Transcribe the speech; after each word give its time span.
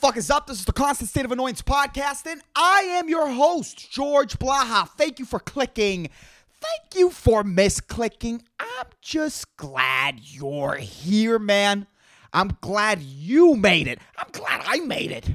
fuck 0.00 0.16
is 0.16 0.30
up? 0.30 0.46
This 0.46 0.58
is 0.58 0.64
the 0.64 0.72
Constant 0.72 1.10
State 1.10 1.26
of 1.26 1.32
Annoyance 1.32 1.60
podcast, 1.60 2.24
and 2.24 2.40
I 2.56 2.80
am 2.92 3.10
your 3.10 3.28
host, 3.28 3.90
George 3.90 4.38
Blaha. 4.38 4.88
Thank 4.88 5.18
you 5.18 5.26
for 5.26 5.38
clicking. 5.38 6.08
Thank 6.58 6.94
you 6.96 7.10
for 7.10 7.44
misclicking. 7.44 8.40
I'm 8.58 8.86
just 9.02 9.54
glad 9.58 10.20
you're 10.22 10.76
here, 10.76 11.38
man. 11.38 11.86
I'm 12.32 12.56
glad 12.62 13.02
you 13.02 13.56
made 13.56 13.88
it. 13.88 13.98
I'm 14.16 14.28
glad 14.32 14.62
I 14.64 14.80
made 14.80 15.10
it. 15.10 15.28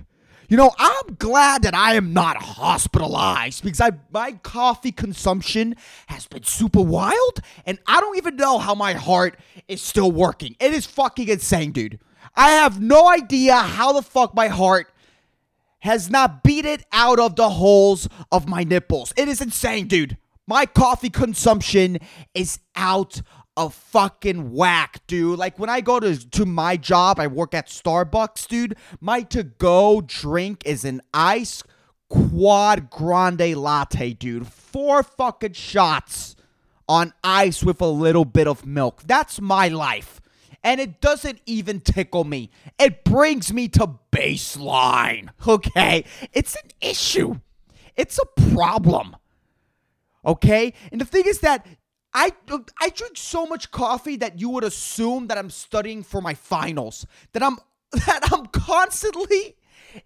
You 0.50 0.58
know, 0.58 0.72
I'm 0.80 1.14
glad 1.20 1.62
that 1.62 1.76
I 1.76 1.94
am 1.94 2.12
not 2.14 2.38
hospitalized 2.38 3.64
because 3.64 3.82
I 3.82 3.92
my 4.12 4.32
coffee 4.42 4.92
consumption 4.92 5.76
has 6.08 6.26
been 6.26 6.44
super 6.44 6.82
wild 6.82 7.40
and 7.68 7.78
I 7.86 8.02
don't 8.02 8.18
even 8.18 8.36
know 8.36 8.58
how 8.58 8.74
my 8.74 8.94
heart 8.94 9.38
is 9.68 9.84
still 9.84 10.12
working. 10.12 10.56
It 10.60 10.74
is 10.74 10.88
fucking 10.88 11.28
insane, 11.28 11.72
dude. 11.72 12.00
I 12.36 12.52
have 12.52 12.82
no 12.82 13.08
idea 13.08 13.56
how 13.56 13.94
the 13.94 14.02
fuck 14.02 14.36
my 14.36 14.48
heart 14.48 14.88
has 15.80 16.10
not 16.10 16.44
beat 16.44 16.66
it 16.66 16.84
out 16.92 17.20
of 17.20 17.36
the 17.36 17.50
holes 17.50 18.10
of 18.32 18.48
my 18.48 18.64
nipples. 18.64 19.14
It 19.16 19.28
is 19.28 19.42
insane, 19.42 19.88
dude. 19.88 20.18
My 20.48 20.66
coffee 20.66 21.10
consumption 21.10 22.00
is 22.34 22.60
out 22.76 23.22
of 23.58 23.74
fucking 23.74 24.52
whack, 24.52 25.02
dude. 25.08 25.40
Like 25.40 25.58
when 25.58 25.70
I 25.70 25.82
go 25.82 26.00
to 26.00 26.30
to 26.32 26.46
my 26.46 26.78
job, 26.78 27.20
I 27.20 27.28
work 27.28 27.54
at 27.54 27.68
Starbucks, 27.68 28.48
dude. 28.48 28.76
My 29.00 29.22
to 29.24 29.44
go 29.44 30.02
drink 30.02 30.64
is 30.66 30.86
an 30.86 31.02
ice 31.14 31.64
quad 32.10 32.90
grande 32.90 33.56
latte, 33.56 34.14
dude. 34.14 34.48
Four 34.48 35.04
fucking 35.04 35.54
shots 35.54 36.36
on 36.88 37.14
ice 37.24 37.64
with 37.64 37.82
a 37.82 37.88
little 37.88 38.26
bit 38.26 38.48
of 38.48 38.66
milk. 38.66 39.04
That's 39.06 39.42
my 39.42 39.68
life. 39.68 40.22
And 40.66 40.82
it 40.82 41.00
doesn't 41.00 41.42
even 41.46 41.80
tickle 41.80 42.24
me. 42.24 42.50
It 42.80 43.04
brings 43.04 43.54
me 43.54 43.68
to 43.70 43.88
baseline. 44.12 45.30
Okay? 45.48 46.06
It's 46.34 46.56
an 46.56 46.72
issue. 46.82 47.36
It's 47.96 48.18
a 48.18 48.26
problem. 48.56 49.16
Okay? 50.26 50.74
And 50.92 51.00
the 51.00 51.06
thing 51.06 51.26
is 51.28 51.40
that 51.40 51.68
I 52.16 52.32
I 52.82 52.90
drink 52.90 53.16
so 53.18 53.46
much 53.46 53.70
coffee 53.70 54.16
that 54.18 54.40
you 54.40 54.50
would 54.50 54.64
assume 54.64 55.28
that 55.28 55.38
I'm 55.38 55.52
studying 55.52 56.02
for 56.02 56.20
my 56.20 56.34
finals. 56.34 57.06
That 57.34 57.44
I'm 57.44 57.58
that 57.92 58.22
I'm 58.34 58.48
constantly 58.48 59.58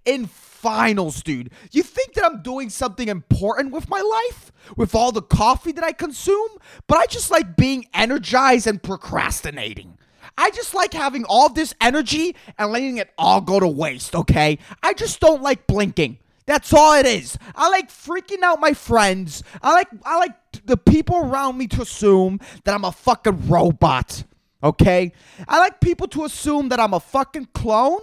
in 0.03 0.25
finals, 0.25 1.23
dude. 1.23 1.51
You 1.71 1.83
think 1.83 2.15
that 2.15 2.25
I'm 2.25 2.41
doing 2.41 2.69
something 2.69 3.07
important 3.07 3.71
with 3.71 3.89
my 3.89 4.01
life? 4.01 4.51
With 4.75 4.93
all 4.93 5.13
the 5.13 5.21
coffee 5.21 5.71
that 5.71 5.83
I 5.83 5.93
consume? 5.93 6.49
But 6.87 6.97
I 6.97 7.05
just 7.05 7.31
like 7.31 7.55
being 7.55 7.87
energized 7.93 8.67
and 8.67 8.83
procrastinating. 8.83 9.98
I 10.39 10.51
just 10.51 10.73
like 10.73 10.93
having 10.93 11.25
all 11.25 11.49
this 11.49 11.75
energy 11.81 12.33
and 12.57 12.71
letting 12.71 12.97
it 12.97 13.11
all 13.17 13.41
go 13.41 13.59
to 13.59 13.67
waste, 13.67 14.15
okay? 14.15 14.57
I 14.81 14.93
just 14.93 15.19
don't 15.19 15.41
like 15.41 15.67
blinking. 15.67 16.17
That's 16.45 16.73
all 16.73 16.93
it 16.93 17.05
is. 17.05 17.37
I 17.55 17.69
like 17.69 17.89
freaking 17.89 18.41
out 18.41 18.61
my 18.61 18.73
friends. 18.73 19.43
I 19.61 19.73
like 19.73 19.89
I 20.05 20.17
like 20.17 20.31
the 20.65 20.77
people 20.77 21.17
around 21.17 21.57
me 21.57 21.67
to 21.67 21.81
assume 21.81 22.39
that 22.63 22.73
I'm 22.73 22.85
a 22.85 22.91
fucking 22.93 23.49
robot. 23.49 24.23
Okay? 24.63 25.11
I 25.45 25.59
like 25.59 25.81
people 25.81 26.07
to 26.07 26.23
assume 26.23 26.69
that 26.69 26.79
I'm 26.79 26.93
a 26.93 27.01
fucking 27.01 27.49
clone. 27.53 28.01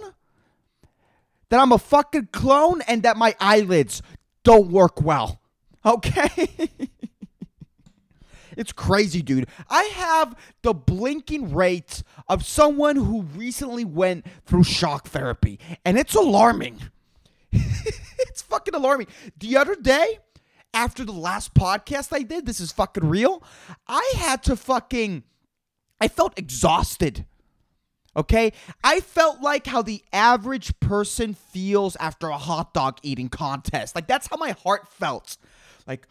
That 1.49 1.59
I'm 1.59 1.71
a 1.71 1.79
fucking 1.79 2.29
clone 2.31 2.81
and 2.81 3.01
that 3.01 3.17
my 3.17 3.35
eyelids 3.39 4.03
don't 4.43 4.69
work 4.69 5.01
well. 5.01 5.41
Okay? 5.83 6.69
It's 8.57 8.71
crazy, 8.71 9.21
dude. 9.21 9.47
I 9.69 9.83
have 9.83 10.35
the 10.63 10.73
blinking 10.73 11.53
rate 11.53 12.03
of 12.27 12.45
someone 12.45 12.95
who 12.95 13.21
recently 13.21 13.85
went 13.85 14.25
through 14.45 14.63
shock 14.63 15.07
therapy, 15.07 15.59
and 15.85 15.97
it's 15.97 16.15
alarming. 16.15 16.81
it's 17.51 18.41
fucking 18.41 18.73
alarming. 18.73 19.07
The 19.37 19.57
other 19.57 19.75
day, 19.75 20.19
after 20.73 21.05
the 21.05 21.13
last 21.13 21.53
podcast 21.53 22.09
I 22.11 22.23
did, 22.23 22.45
this 22.45 22.59
is 22.59 22.71
fucking 22.71 23.07
real, 23.07 23.43
I 23.87 24.13
had 24.17 24.43
to 24.43 24.55
fucking. 24.55 25.23
I 26.01 26.07
felt 26.07 26.37
exhausted. 26.37 27.25
Okay? 28.15 28.51
I 28.83 28.99
felt 28.99 29.41
like 29.41 29.67
how 29.67 29.83
the 29.83 30.03
average 30.11 30.79
person 30.79 31.35
feels 31.35 31.95
after 31.97 32.29
a 32.29 32.37
hot 32.37 32.73
dog 32.73 32.97
eating 33.03 33.29
contest. 33.29 33.95
Like, 33.95 34.07
that's 34.07 34.27
how 34.27 34.37
my 34.37 34.51
heart 34.51 34.87
felt. 34.87 35.37
Like, 35.85 36.07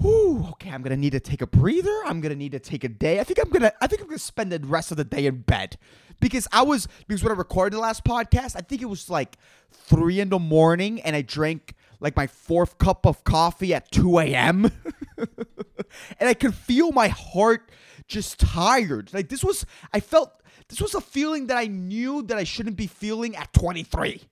whew, 0.00 0.46
okay, 0.52 0.70
I'm 0.70 0.82
gonna 0.82 0.96
need 0.96 1.12
to 1.12 1.20
take 1.20 1.42
a 1.42 1.46
breather. 1.46 2.02
I'm 2.04 2.20
gonna 2.20 2.36
need 2.36 2.52
to 2.52 2.58
take 2.58 2.84
a 2.84 2.88
day. 2.88 3.20
I 3.20 3.24
think 3.24 3.38
I'm 3.42 3.50
gonna 3.50 3.72
I 3.80 3.86
think 3.86 4.02
I'm 4.02 4.08
gonna 4.08 4.18
spend 4.18 4.52
the 4.52 4.58
rest 4.60 4.90
of 4.90 4.96
the 4.96 5.04
day 5.04 5.26
in 5.26 5.42
bed. 5.42 5.78
Because 6.18 6.48
I 6.50 6.62
was 6.62 6.88
because 7.06 7.22
when 7.22 7.32
I 7.32 7.36
recorded 7.36 7.76
the 7.76 7.80
last 7.80 8.04
podcast, 8.04 8.56
I 8.56 8.60
think 8.60 8.80
it 8.80 8.86
was 8.86 9.10
like 9.10 9.36
three 9.70 10.20
in 10.20 10.30
the 10.30 10.38
morning 10.38 11.00
and 11.02 11.14
I 11.14 11.22
drank 11.22 11.74
like 12.00 12.16
my 12.16 12.26
fourth 12.26 12.78
cup 12.78 13.06
of 13.06 13.24
coffee 13.24 13.74
at 13.74 13.90
2 13.90 14.18
a.m. 14.20 14.70
and 15.18 16.28
I 16.28 16.34
could 16.34 16.54
feel 16.54 16.92
my 16.92 17.08
heart 17.08 17.70
just 18.08 18.40
tired. 18.40 19.12
Like 19.12 19.28
this 19.28 19.44
was 19.44 19.66
I 19.92 20.00
felt 20.00 20.32
this 20.68 20.80
was 20.80 20.94
a 20.94 21.00
feeling 21.00 21.46
that 21.48 21.56
I 21.56 21.66
knew 21.66 22.22
that 22.22 22.38
I 22.38 22.44
shouldn't 22.44 22.76
be 22.76 22.86
feeling 22.86 23.36
at 23.36 23.52
23. 23.52 24.22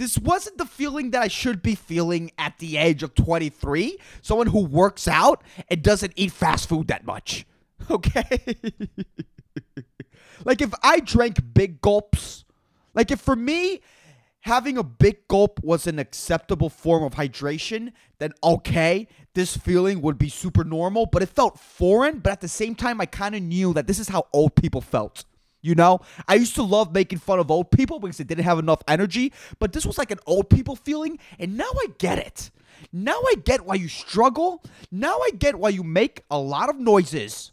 This 0.00 0.16
wasn't 0.16 0.56
the 0.56 0.64
feeling 0.64 1.10
that 1.10 1.20
I 1.20 1.28
should 1.28 1.62
be 1.62 1.74
feeling 1.74 2.30
at 2.38 2.56
the 2.56 2.78
age 2.78 3.02
of 3.02 3.14
23. 3.14 3.98
Someone 4.22 4.46
who 4.46 4.64
works 4.64 5.06
out 5.06 5.44
and 5.68 5.82
doesn't 5.82 6.14
eat 6.16 6.32
fast 6.32 6.70
food 6.70 6.88
that 6.88 7.04
much. 7.04 7.46
Okay? 7.90 8.38
like 10.44 10.62
if 10.62 10.72
I 10.82 11.00
drank 11.00 11.54
big 11.54 11.80
gulps, 11.80 12.44
like 12.94 13.10
if 13.10 13.20
for 13.20 13.34
me, 13.34 13.80
having 14.40 14.78
a 14.78 14.82
big 14.82 15.26
gulp 15.28 15.60
was 15.64 15.86
an 15.86 15.98
acceptable 15.98 16.68
form 16.68 17.02
of 17.02 17.14
hydration, 17.14 17.92
then 18.18 18.32
okay, 18.44 19.08
this 19.34 19.56
feeling 19.56 20.02
would 20.02 20.18
be 20.18 20.28
super 20.28 20.62
normal, 20.62 21.06
but 21.06 21.22
it 21.22 21.30
felt 21.30 21.58
foreign. 21.58 22.20
But 22.20 22.32
at 22.32 22.40
the 22.42 22.48
same 22.48 22.74
time, 22.74 23.00
I 23.00 23.06
kind 23.06 23.34
of 23.34 23.42
knew 23.42 23.72
that 23.72 23.86
this 23.86 23.98
is 23.98 24.08
how 24.08 24.26
old 24.32 24.54
people 24.54 24.82
felt. 24.82 25.24
You 25.62 25.74
know, 25.74 26.00
I 26.26 26.34
used 26.34 26.54
to 26.54 26.62
love 26.62 26.94
making 26.94 27.18
fun 27.18 27.38
of 27.38 27.50
old 27.50 27.70
people 27.70 28.00
because 28.00 28.16
they 28.16 28.24
didn't 28.24 28.44
have 28.44 28.58
enough 28.58 28.82
energy, 28.88 29.32
but 29.58 29.72
this 29.72 29.84
was 29.84 29.98
like 29.98 30.10
an 30.10 30.20
old 30.26 30.48
people 30.48 30.74
feeling, 30.74 31.18
and 31.38 31.56
now 31.56 31.70
I 31.70 31.86
get 31.98 32.18
it. 32.18 32.50
Now 32.92 33.20
I 33.20 33.34
get 33.44 33.66
why 33.66 33.74
you 33.74 33.88
struggle. 33.88 34.64
Now 34.90 35.18
I 35.18 35.30
get 35.38 35.56
why 35.56 35.68
you 35.68 35.82
make 35.82 36.24
a 36.30 36.38
lot 36.38 36.70
of 36.70 36.76
noises 36.76 37.52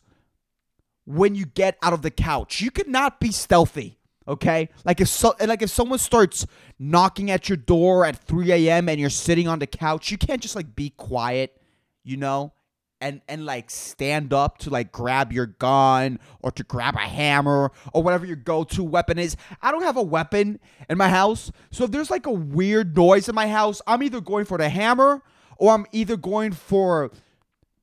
when 1.05 1.35
you 1.35 1.45
get 1.45 1.77
out 1.81 1.93
of 1.93 2.01
the 2.01 2.11
couch. 2.11 2.61
You 2.61 2.71
cannot 2.71 3.19
be 3.19 3.31
stealthy, 3.31 3.97
okay? 4.27 4.69
Like 4.85 5.01
if 5.01 5.09
so, 5.09 5.35
like 5.45 5.61
if 5.61 5.69
someone 5.69 5.99
starts 5.99 6.45
knocking 6.79 7.29
at 7.29 7.49
your 7.49 7.57
door 7.57 8.05
at 8.05 8.17
3 8.17 8.51
a.m. 8.51 8.87
and 8.87 8.99
you're 8.99 9.09
sitting 9.09 9.47
on 9.47 9.59
the 9.59 9.67
couch, 9.67 10.11
you 10.11 10.17
can't 10.17 10.41
just 10.41 10.55
like 10.55 10.75
be 10.75 10.91
quiet, 10.91 11.59
you 12.03 12.15
know? 12.17 12.53
And 12.99 13.21
and 13.27 13.45
like 13.45 13.69
stand 13.69 14.33
up 14.33 14.57
to 14.59 14.69
like 14.69 14.91
grab 14.91 15.31
your 15.31 15.45
gun 15.45 16.19
or 16.41 16.51
to 16.51 16.63
grab 16.63 16.95
a 16.95 16.99
hammer 16.99 17.71
or 17.93 18.03
whatever 18.03 18.25
your 18.25 18.35
go-to 18.35 18.83
weapon 18.83 19.19
is. 19.19 19.35
I 19.61 19.71
don't 19.71 19.83
have 19.83 19.97
a 19.97 20.03
weapon 20.03 20.59
in 20.89 20.97
my 20.97 21.09
house. 21.09 21.51
So 21.71 21.83
if 21.83 21.91
there's 21.91 22.09
like 22.09 22.25
a 22.25 22.31
weird 22.31 22.95
noise 22.95 23.29
in 23.29 23.35
my 23.35 23.47
house, 23.47 23.81
I'm 23.87 24.03
either 24.03 24.21
going 24.21 24.45
for 24.45 24.57
the 24.57 24.69
hammer 24.69 25.21
or 25.57 25.73
I'm 25.73 25.85
either 25.91 26.17
going 26.17 26.51
for 26.51 27.11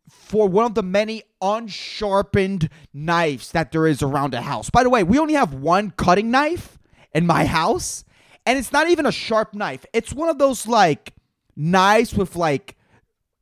for 0.08 0.48
one 0.48 0.64
of 0.64 0.74
the 0.74 0.82
many 0.82 1.22
unsharpened 1.40 2.68
knives 2.92 3.52
that 3.52 3.72
there 3.72 3.86
is 3.86 4.02
around 4.02 4.32
the 4.32 4.42
house. 4.42 4.70
By 4.70 4.82
the 4.82 4.90
way, 4.90 5.02
we 5.02 5.18
only 5.18 5.34
have 5.34 5.54
one 5.54 5.90
cutting 5.92 6.30
knife 6.30 6.78
in 7.14 7.26
my 7.26 7.46
house, 7.46 8.04
and 8.44 8.58
it's 8.58 8.72
not 8.72 8.88
even 8.88 9.06
a 9.06 9.12
sharp 9.12 9.54
knife. 9.54 9.86
It's 9.92 10.12
one 10.12 10.28
of 10.28 10.38
those 10.38 10.66
like 10.66 11.14
knives 11.56 12.14
with 12.14 12.36
like 12.36 12.76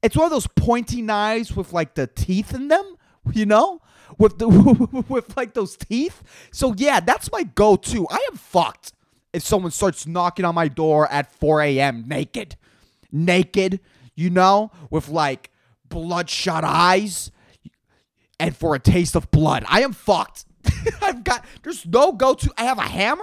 it's 0.03 0.17
one 0.17 0.25
of 0.25 0.31
those 0.31 0.49
pointy 0.49 1.01
knives 1.01 1.55
with 1.55 1.73
like 1.73 1.95
the 1.95 2.07
teeth 2.07 2.55
in 2.55 2.69
them, 2.69 2.97
you 3.33 3.47
know? 3.47 3.81
With 4.19 4.39
the 4.39 4.49
with 5.09 5.37
like 5.37 5.55
those 5.55 5.77
teeth. 5.77 6.23
So 6.51 6.75
yeah, 6.77 7.01
that's 7.01 7.31
my 7.33 7.45
go-to. 7.45 8.07
I 8.11 8.27
am 8.31 8.37
fucked 8.37 8.93
if 9.33 9.43
someone 9.43 9.71
starts 9.71 10.07
knocking 10.07 10.45
on 10.45 10.55
my 10.55 10.69
door 10.69 11.11
at 11.11 11.33
4 11.33 11.63
a.m. 11.63 12.05
naked. 12.07 12.57
Naked, 13.11 13.81
you 14.15 14.29
know, 14.29 14.71
with 14.91 15.09
like 15.09 15.51
bloodshot 15.89 16.65
eyes 16.65 17.31
and 18.39 18.57
for 18.57 18.75
a 18.75 18.79
taste 18.79 19.15
of 19.15 19.31
blood. 19.31 19.65
I 19.69 19.83
am 19.83 19.93
fucked. 19.93 20.45
I've 21.03 21.25
got 21.25 21.45
there's 21.63 21.87
no 21.87 22.13
go-to. 22.13 22.53
I 22.59 22.65
have 22.65 22.79
a 22.79 22.83
hammer. 22.83 23.23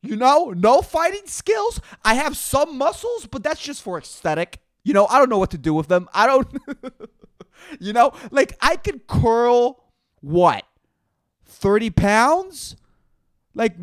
You 0.00 0.14
know, 0.14 0.52
no 0.56 0.80
fighting 0.80 1.26
skills. 1.26 1.80
I 2.04 2.14
have 2.14 2.36
some 2.36 2.78
muscles, 2.78 3.26
but 3.26 3.42
that's 3.42 3.60
just 3.60 3.82
for 3.82 3.98
aesthetic. 3.98 4.60
You 4.88 4.94
know, 4.94 5.04
I 5.04 5.18
don't 5.18 5.28
know 5.28 5.36
what 5.36 5.50
to 5.50 5.58
do 5.58 5.74
with 5.74 5.88
them. 5.88 6.08
I 6.14 6.26
don't, 6.26 6.48
you 7.78 7.92
know, 7.92 8.14
like 8.30 8.56
I 8.58 8.76
could 8.76 9.06
curl 9.06 9.84
what, 10.22 10.64
30 11.44 11.90
pounds? 11.90 12.74
Like, 13.54 13.76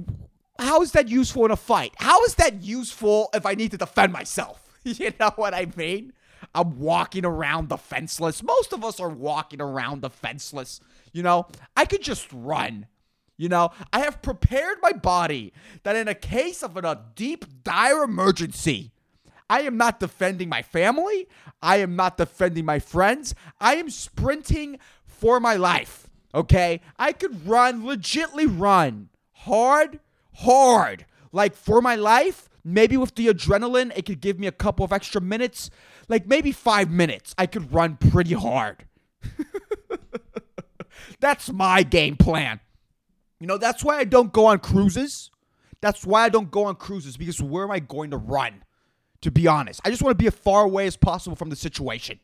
how 0.58 0.82
is 0.82 0.94
that 0.94 1.08
useful 1.08 1.46
in 1.46 1.52
a 1.52 1.58
fight? 1.58 1.94
How 1.98 2.24
is 2.24 2.34
that 2.36 2.64
useful 2.64 3.30
if 3.36 3.46
I 3.46 3.54
need 3.54 3.70
to 3.70 3.78
defend 3.78 4.14
myself? 4.14 4.64
You 4.84 5.12
know 5.20 5.32
what 5.36 5.56
I 5.56 5.68
mean? 5.76 6.14
I'm 6.54 6.80
walking 6.80 7.26
around 7.26 7.70
defenseless. 7.70 8.44
Most 8.44 8.72
of 8.72 8.84
us 8.84 9.00
are 9.00 9.10
walking 9.10 9.60
around 9.60 10.02
defenseless. 10.02 10.80
You 11.12 11.22
know, 11.22 11.48
I 11.76 11.86
could 11.86 12.02
just 12.02 12.28
run. 12.32 12.86
You 13.38 13.50
know, 13.50 13.72
I 13.94 14.00
have 14.00 14.22
prepared 14.22 14.78
my 14.82 14.92
body 14.92 15.54
that 15.84 15.96
in 15.96 16.08
a 16.08 16.16
case 16.16 16.64
of 16.64 16.78
a 16.78 17.04
deep, 17.16 17.64
dire 17.64 18.04
emergency, 18.04 18.92
I 19.50 19.62
am 19.62 19.78
not 19.78 20.00
defending 20.00 20.50
my 20.50 20.62
family. 20.62 21.28
I 21.62 21.78
am 21.78 21.96
not 21.96 22.18
defending 22.18 22.66
my 22.66 22.80
friends. 22.80 23.36
I 23.60 23.76
am 23.76 23.90
sprinting 23.90 24.80
for 25.06 25.40
my 25.40 25.56
life. 25.56 26.10
Okay? 26.34 26.82
I 26.98 27.12
could 27.12 27.48
run, 27.48 27.84
legitly 27.84 28.48
run 28.48 29.10
hard, 29.46 30.00
hard, 30.34 31.06
like 31.32 31.56
for 31.56 31.82
my 31.82 31.96
life. 31.96 32.50
Maybe 32.64 32.98
with 32.98 33.14
the 33.14 33.28
adrenaline, 33.28 33.96
it 33.96 34.06
could 34.08 34.22
give 34.22 34.40
me 34.40 34.48
a 34.48 34.52
couple 34.52 34.84
of 34.84 34.92
extra 34.92 35.22
minutes, 35.22 35.70
like 36.08 36.26
maybe 36.26 36.52
five 36.52 36.90
minutes. 36.90 37.36
I 37.38 37.46
could 37.46 37.72
run 37.72 37.98
pretty 37.98 38.34
hard. 38.34 38.86
That's 41.20 41.52
my 41.52 41.84
game 41.84 42.18
plan. 42.18 42.60
You 43.40 43.48
know, 43.48 43.58
that's 43.58 43.84
why 43.84 43.98
I 43.98 44.06
don't 44.06 44.32
go 44.32 44.46
on 44.46 44.60
cruises. 44.60 45.30
That's 45.82 46.06
why 46.06 46.24
I 46.24 46.30
don't 46.30 46.50
go 46.50 46.66
on 46.66 46.76
cruises 46.76 47.18
because 47.18 47.42
where 47.42 47.64
am 47.64 47.72
I 47.72 47.80
going 47.80 48.12
to 48.12 48.18
run? 48.18 48.64
To 49.26 49.32
be 49.32 49.48
honest, 49.48 49.82
I 49.84 49.90
just 49.90 50.04
want 50.04 50.16
to 50.16 50.22
be 50.22 50.28
as 50.28 50.36
far 50.36 50.64
away 50.64 50.86
as 50.86 50.96
possible 50.96 51.36
from 51.36 51.50
the 51.50 51.56
situation. 51.56 52.20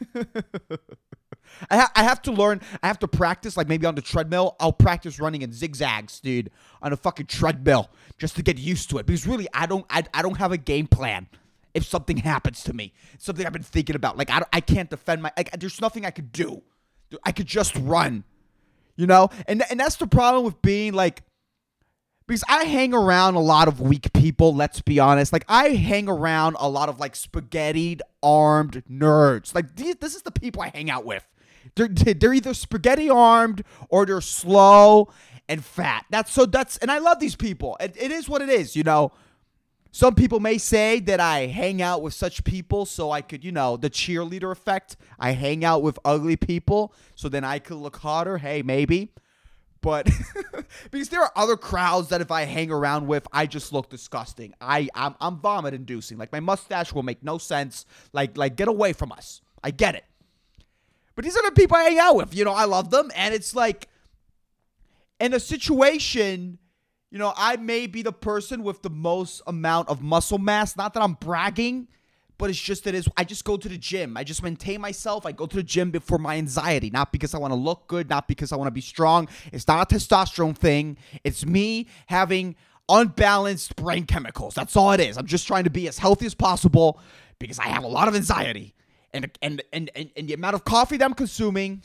I, 0.14 1.76
ha- 1.76 1.92
I 1.94 2.02
have 2.02 2.22
to 2.22 2.32
learn. 2.32 2.62
I 2.82 2.86
have 2.86 2.98
to 3.00 3.08
practice, 3.08 3.58
like 3.58 3.68
maybe 3.68 3.84
on 3.84 3.94
the 3.94 4.00
treadmill. 4.00 4.56
I'll 4.58 4.72
practice 4.72 5.20
running 5.20 5.42
in 5.42 5.52
zigzags, 5.52 6.18
dude, 6.18 6.50
on 6.80 6.94
a 6.94 6.96
fucking 6.96 7.26
treadmill, 7.26 7.90
just 8.16 8.36
to 8.36 8.42
get 8.42 8.56
used 8.56 8.88
to 8.88 8.96
it. 8.96 9.04
Because 9.04 9.26
really, 9.26 9.46
I 9.52 9.66
don't, 9.66 9.84
I, 9.90 10.04
I 10.14 10.22
don't 10.22 10.38
have 10.38 10.50
a 10.50 10.56
game 10.56 10.86
plan. 10.86 11.26
If 11.74 11.84
something 11.84 12.16
happens 12.16 12.64
to 12.64 12.72
me, 12.72 12.94
something 13.18 13.44
I've 13.44 13.52
been 13.52 13.62
thinking 13.62 13.94
about, 13.94 14.16
like 14.16 14.30
I, 14.30 14.40
I 14.50 14.62
can't 14.62 14.88
defend 14.88 15.20
my, 15.20 15.30
like 15.36 15.50
there's 15.60 15.78
nothing 15.82 16.06
I 16.06 16.10
could 16.10 16.32
do. 16.32 16.62
I 17.22 17.32
could 17.32 17.48
just 17.48 17.76
run, 17.76 18.24
you 18.96 19.06
know, 19.06 19.28
and 19.46 19.62
and 19.68 19.78
that's 19.78 19.96
the 19.96 20.06
problem 20.06 20.42
with 20.42 20.62
being 20.62 20.94
like 20.94 21.22
because 22.26 22.44
I 22.48 22.64
hang 22.64 22.94
around 22.94 23.34
a 23.34 23.40
lot 23.40 23.68
of 23.68 23.80
weak 23.80 24.12
people, 24.12 24.54
let's 24.54 24.80
be 24.80 24.98
honest. 24.98 25.32
Like 25.32 25.44
I 25.48 25.70
hang 25.70 26.08
around 26.08 26.56
a 26.58 26.68
lot 26.68 26.88
of 26.88 27.00
like 27.00 27.16
spaghetti 27.16 27.98
armed 28.22 28.82
nerds. 28.90 29.54
Like 29.54 29.76
these, 29.76 29.96
this 29.96 30.14
is 30.14 30.22
the 30.22 30.30
people 30.30 30.62
I 30.62 30.70
hang 30.74 30.90
out 30.90 31.04
with. 31.04 31.26
They're, 31.74 31.88
they're 32.14 32.34
either 32.34 32.54
spaghetti 32.54 33.10
armed 33.10 33.64
or 33.88 34.06
they're 34.06 34.20
slow 34.20 35.12
and 35.48 35.64
fat. 35.64 36.06
That's 36.10 36.32
so 36.32 36.46
that's 36.46 36.76
and 36.78 36.90
I 36.90 36.98
love 36.98 37.18
these 37.18 37.36
people. 37.36 37.76
It, 37.80 37.96
it 37.98 38.10
is 38.10 38.28
what 38.28 38.42
it 38.42 38.48
is, 38.48 38.76
you 38.76 38.82
know. 38.82 39.12
Some 39.94 40.14
people 40.14 40.40
may 40.40 40.56
say 40.56 41.00
that 41.00 41.20
I 41.20 41.40
hang 41.40 41.82
out 41.82 42.00
with 42.00 42.14
such 42.14 42.44
people 42.44 42.86
so 42.86 43.10
I 43.10 43.20
could, 43.20 43.44
you 43.44 43.52
know, 43.52 43.76
the 43.76 43.90
cheerleader 43.90 44.50
effect. 44.50 44.96
I 45.18 45.32
hang 45.32 45.66
out 45.66 45.82
with 45.82 45.98
ugly 46.02 46.36
people 46.36 46.94
so 47.14 47.28
then 47.28 47.44
I 47.44 47.58
could 47.58 47.76
look 47.76 47.98
hotter. 47.98 48.38
Hey, 48.38 48.62
maybe. 48.62 49.12
But 49.82 50.08
because 50.90 51.10
there 51.10 51.20
are 51.20 51.32
other 51.36 51.56
crowds 51.56 52.08
that 52.08 52.20
if 52.20 52.30
I 52.30 52.44
hang 52.44 52.70
around 52.70 53.06
with, 53.06 53.26
I 53.32 53.46
just 53.46 53.72
look 53.72 53.90
disgusting. 53.90 54.54
I 54.60 54.88
I'm, 54.94 55.14
I'm 55.20 55.38
vomit 55.38 55.74
inducing. 55.74 56.16
Like 56.16 56.32
my 56.32 56.40
mustache 56.40 56.92
will 56.92 57.02
make 57.02 57.22
no 57.22 57.36
sense. 57.36 57.84
Like 58.12 58.38
like 58.38 58.56
get 58.56 58.68
away 58.68 58.94
from 58.94 59.12
us. 59.12 59.42
I 59.62 59.70
get 59.72 59.94
it. 59.94 60.04
But 61.14 61.24
these 61.24 61.36
are 61.36 61.42
the 61.42 61.52
people 61.52 61.76
I 61.76 61.82
hang 61.84 61.98
out 61.98 62.16
with. 62.16 62.34
You 62.34 62.44
know, 62.44 62.54
I 62.54 62.64
love 62.64 62.90
them, 62.90 63.10
and 63.14 63.34
it's 63.34 63.54
like 63.54 63.88
in 65.20 65.34
a 65.34 65.40
situation 65.40 66.58
you 67.12 67.18
know, 67.18 67.34
I 67.36 67.56
may 67.56 67.86
be 67.86 68.00
the 68.00 68.12
person 68.12 68.62
with 68.62 68.80
the 68.80 68.88
most 68.88 69.42
amount 69.46 69.90
of 69.90 70.00
muscle 70.00 70.38
mass. 70.38 70.78
Not 70.78 70.94
that 70.94 71.02
I'm 71.02 71.12
bragging, 71.12 71.88
but 72.38 72.50
it's 72.50 72.60
just 72.60 72.84
that 72.84 72.94
is 72.94 73.08
I 73.16 73.24
just 73.24 73.44
go 73.44 73.56
to 73.56 73.68
the 73.68 73.78
gym. 73.78 74.16
I 74.16 74.24
just 74.24 74.42
maintain 74.42 74.80
myself. 74.80 75.26
I 75.26 75.32
go 75.32 75.46
to 75.46 75.56
the 75.56 75.62
gym 75.62 75.90
before 75.90 76.18
my 76.18 76.36
anxiety, 76.36 76.90
not 76.90 77.12
because 77.12 77.34
I 77.34 77.38
want 77.38 77.52
to 77.52 77.58
look 77.58 77.86
good, 77.86 78.08
not 78.08 78.28
because 78.28 78.52
I 78.52 78.56
want 78.56 78.66
to 78.68 78.72
be 78.72 78.80
strong. 78.80 79.28
It's 79.52 79.66
not 79.68 79.92
a 79.92 79.94
testosterone 79.94 80.56
thing. 80.56 80.96
It's 81.24 81.46
me 81.46 81.88
having 82.06 82.56
unbalanced 82.88 83.76
brain 83.76 84.06
chemicals. 84.06 84.54
That's 84.54 84.76
all 84.76 84.92
it 84.92 85.00
is. 85.00 85.16
I'm 85.16 85.26
just 85.26 85.46
trying 85.46 85.64
to 85.64 85.70
be 85.70 85.88
as 85.88 85.98
healthy 85.98 86.26
as 86.26 86.34
possible 86.34 87.00
because 87.38 87.58
I 87.58 87.68
have 87.68 87.84
a 87.84 87.88
lot 87.88 88.08
of 88.08 88.14
anxiety. 88.14 88.74
And 89.14 89.30
and 89.42 89.62
and 89.72 89.90
and, 89.94 90.10
and 90.16 90.28
the 90.28 90.34
amount 90.34 90.54
of 90.54 90.64
coffee 90.64 90.96
that 90.96 91.04
I'm 91.04 91.14
consuming 91.14 91.82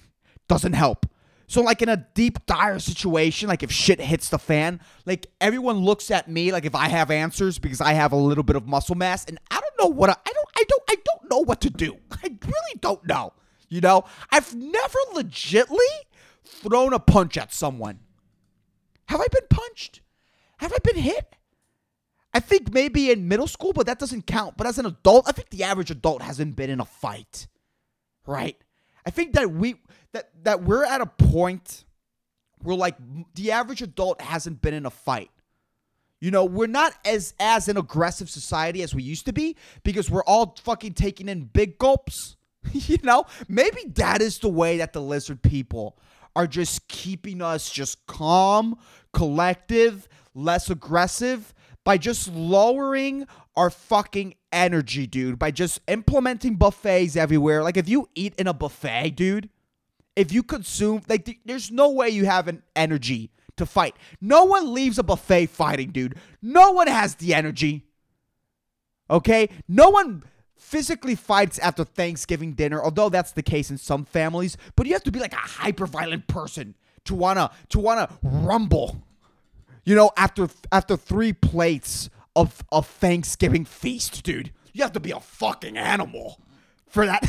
doesn't 0.48 0.74
help. 0.74 1.06
So, 1.50 1.62
like 1.62 1.82
in 1.82 1.88
a 1.88 1.98
deep, 2.14 2.46
dire 2.46 2.78
situation, 2.78 3.48
like 3.48 3.64
if 3.64 3.72
shit 3.72 4.02
hits 4.02 4.30
the 4.30 4.38
fan, 4.38 4.82
like 5.06 5.28
everyone 5.40 5.78
looks 5.78 6.12
at 6.12 6.30
me 6.30 6.52
like 6.52 6.66
if 6.66 6.76
I 6.76 6.90
have 6.90 7.10
answers 7.10 7.58
because 7.58 7.80
I 7.80 7.94
have 7.94 8.12
a 8.12 8.18
little 8.18 8.44
bit 8.44 8.58
of 8.58 8.68
muscle 8.68 8.96
mass, 8.96 9.24
and 9.26 9.40
I 9.50 9.62
don't 9.62 9.67
know 9.80 9.88
what 9.88 10.10
I, 10.10 10.16
I 10.26 10.34
don't, 10.34 10.50
I 10.56 10.64
don't, 10.68 10.84
I 10.90 10.96
don't 11.04 11.32
know 11.32 11.40
what 11.40 11.62
to 11.62 11.70
do. 11.70 11.98
I 12.12 12.28
really 12.28 12.80
don't 12.80 13.06
know. 13.06 13.34
You 13.70 13.82
know, 13.82 14.06
I've 14.32 14.56
never 14.56 14.98
legitly 15.14 15.78
thrown 16.46 16.94
a 16.94 17.00
punch 17.00 17.38
at 17.38 17.54
someone. 17.54 18.00
Have 19.08 19.22
I 19.22 19.28
been 19.32 19.48
punched? 19.50 20.02
Have 20.58 20.74
I 20.74 20.78
been 20.84 21.02
hit? 21.02 21.36
I 22.34 22.40
think 22.40 22.74
maybe 22.74 23.12
in 23.12 23.28
middle 23.28 23.48
school, 23.48 23.74
but 23.74 23.86
that 23.88 24.00
doesn't 24.00 24.28
count. 24.28 24.58
But 24.58 24.68
as 24.68 24.78
an 24.78 24.86
adult, 24.86 25.28
I 25.28 25.32
think 25.32 25.50
the 25.50 25.64
average 25.64 25.92
adult 25.92 26.22
hasn't 26.22 26.56
been 26.56 26.70
in 26.70 26.80
a 26.80 26.86
fight, 26.86 27.48
right? 28.26 28.58
I 29.06 29.10
think 29.10 29.34
that 29.34 29.52
we 29.52 29.76
that 30.14 30.30
that 30.44 30.64
we're 30.64 30.86
at 30.86 31.02
a 31.02 31.06
point 31.06 31.86
where 32.62 32.76
like 32.76 32.96
the 33.36 33.52
average 33.52 33.82
adult 33.82 34.22
hasn't 34.22 34.62
been 34.62 34.74
in 34.74 34.86
a 34.86 34.92
fight. 34.92 35.32
You 36.20 36.32
know, 36.32 36.46
we're 36.46 36.68
not 36.68 36.94
as 37.06 37.34
as 37.40 37.68
an 37.68 37.78
aggressive 37.78 38.30
society 38.30 38.82
as 38.82 38.96
we 38.96 39.04
used 39.04 39.26
to 39.26 39.34
be 39.34 39.56
because 39.84 40.10
we're 40.10 40.24
all 40.24 40.56
fucking 40.64 40.94
taking 40.94 41.30
in 41.30 41.46
big 41.46 41.78
gulps. 41.78 42.38
you 42.74 42.98
know, 43.04 43.26
maybe 43.48 43.84
that 43.96 44.22
is 44.22 44.40
the 44.40 44.50
way 44.50 44.78
that 44.78 44.94
the 44.94 45.02
lizard 45.02 45.42
people 45.42 45.98
are 46.36 46.48
just 46.48 46.88
keeping 46.88 47.42
us 47.42 47.70
just 47.70 48.06
calm, 48.08 48.78
collective, 49.14 50.08
less 50.34 50.70
aggressive 50.70 51.54
by 51.84 51.98
just 51.98 52.28
lowering 52.34 53.26
our 53.56 53.70
fucking 53.70 54.36
energy, 54.52 55.08
dude, 55.08 55.40
by 55.40 55.52
just 55.52 55.80
implementing 55.88 56.56
buffets 56.56 57.16
everywhere. 57.16 57.64
Like 57.64 57.78
if 57.78 57.88
you 57.88 58.10
eat 58.14 58.36
in 58.36 58.48
a 58.48 58.54
buffet, 58.54 59.12
dude, 59.12 59.50
if 60.16 60.32
you 60.32 60.44
consume 60.44 61.02
like 61.08 61.26
th- 61.26 61.40
there's 61.46 61.72
no 61.72 61.92
way 61.92 62.10
you 62.10 62.26
have 62.26 62.48
an 62.48 62.64
energy 62.76 63.32
to 63.58 63.66
fight. 63.66 63.96
No 64.22 64.46
one 64.46 64.74
leaves 64.74 64.98
a 64.98 65.04
buffet 65.04 65.48
fighting, 65.48 65.92
dude. 65.92 66.16
No 66.42 66.72
one 66.72 66.88
has 66.88 67.16
the 67.16 67.34
energy. 67.34 67.86
Okay? 69.10 69.50
No 69.68 69.90
one 69.90 70.24
physically 70.56 71.16
fights 71.16 71.60
after 71.60 71.84
Thanksgiving 71.84 72.54
dinner, 72.54 72.82
although 72.82 73.10
that's 73.10 73.32
the 73.32 73.44
case 73.44 73.70
in 73.70 73.78
some 73.78 74.06
families, 74.06 74.58
but 74.76 74.86
you 74.86 74.94
have 74.94 75.04
to 75.04 75.12
be 75.12 75.20
like 75.20 75.34
a 75.34 75.38
hyper 75.38 75.86
violent 75.86 76.28
person 76.28 76.76
to 77.06 77.16
wanna 77.16 77.52
to 77.70 77.80
wanna 77.80 78.10
rumble. 78.22 79.02
You 79.86 79.96
know, 79.96 80.12
after 80.18 80.50
after 80.72 80.98
three 80.98 81.32
plates 81.32 82.10
of 82.38 82.64
a 82.72 82.84
Thanksgiving 82.84 83.66
feast, 83.66 84.24
dude. 84.24 84.52
You 84.72 84.84
have 84.84 84.94
to 84.94 85.00
be 85.00 85.12
a 85.12 85.20
fucking 85.20 85.76
animal 85.76 86.40
for 86.86 87.06
that. 87.08 87.24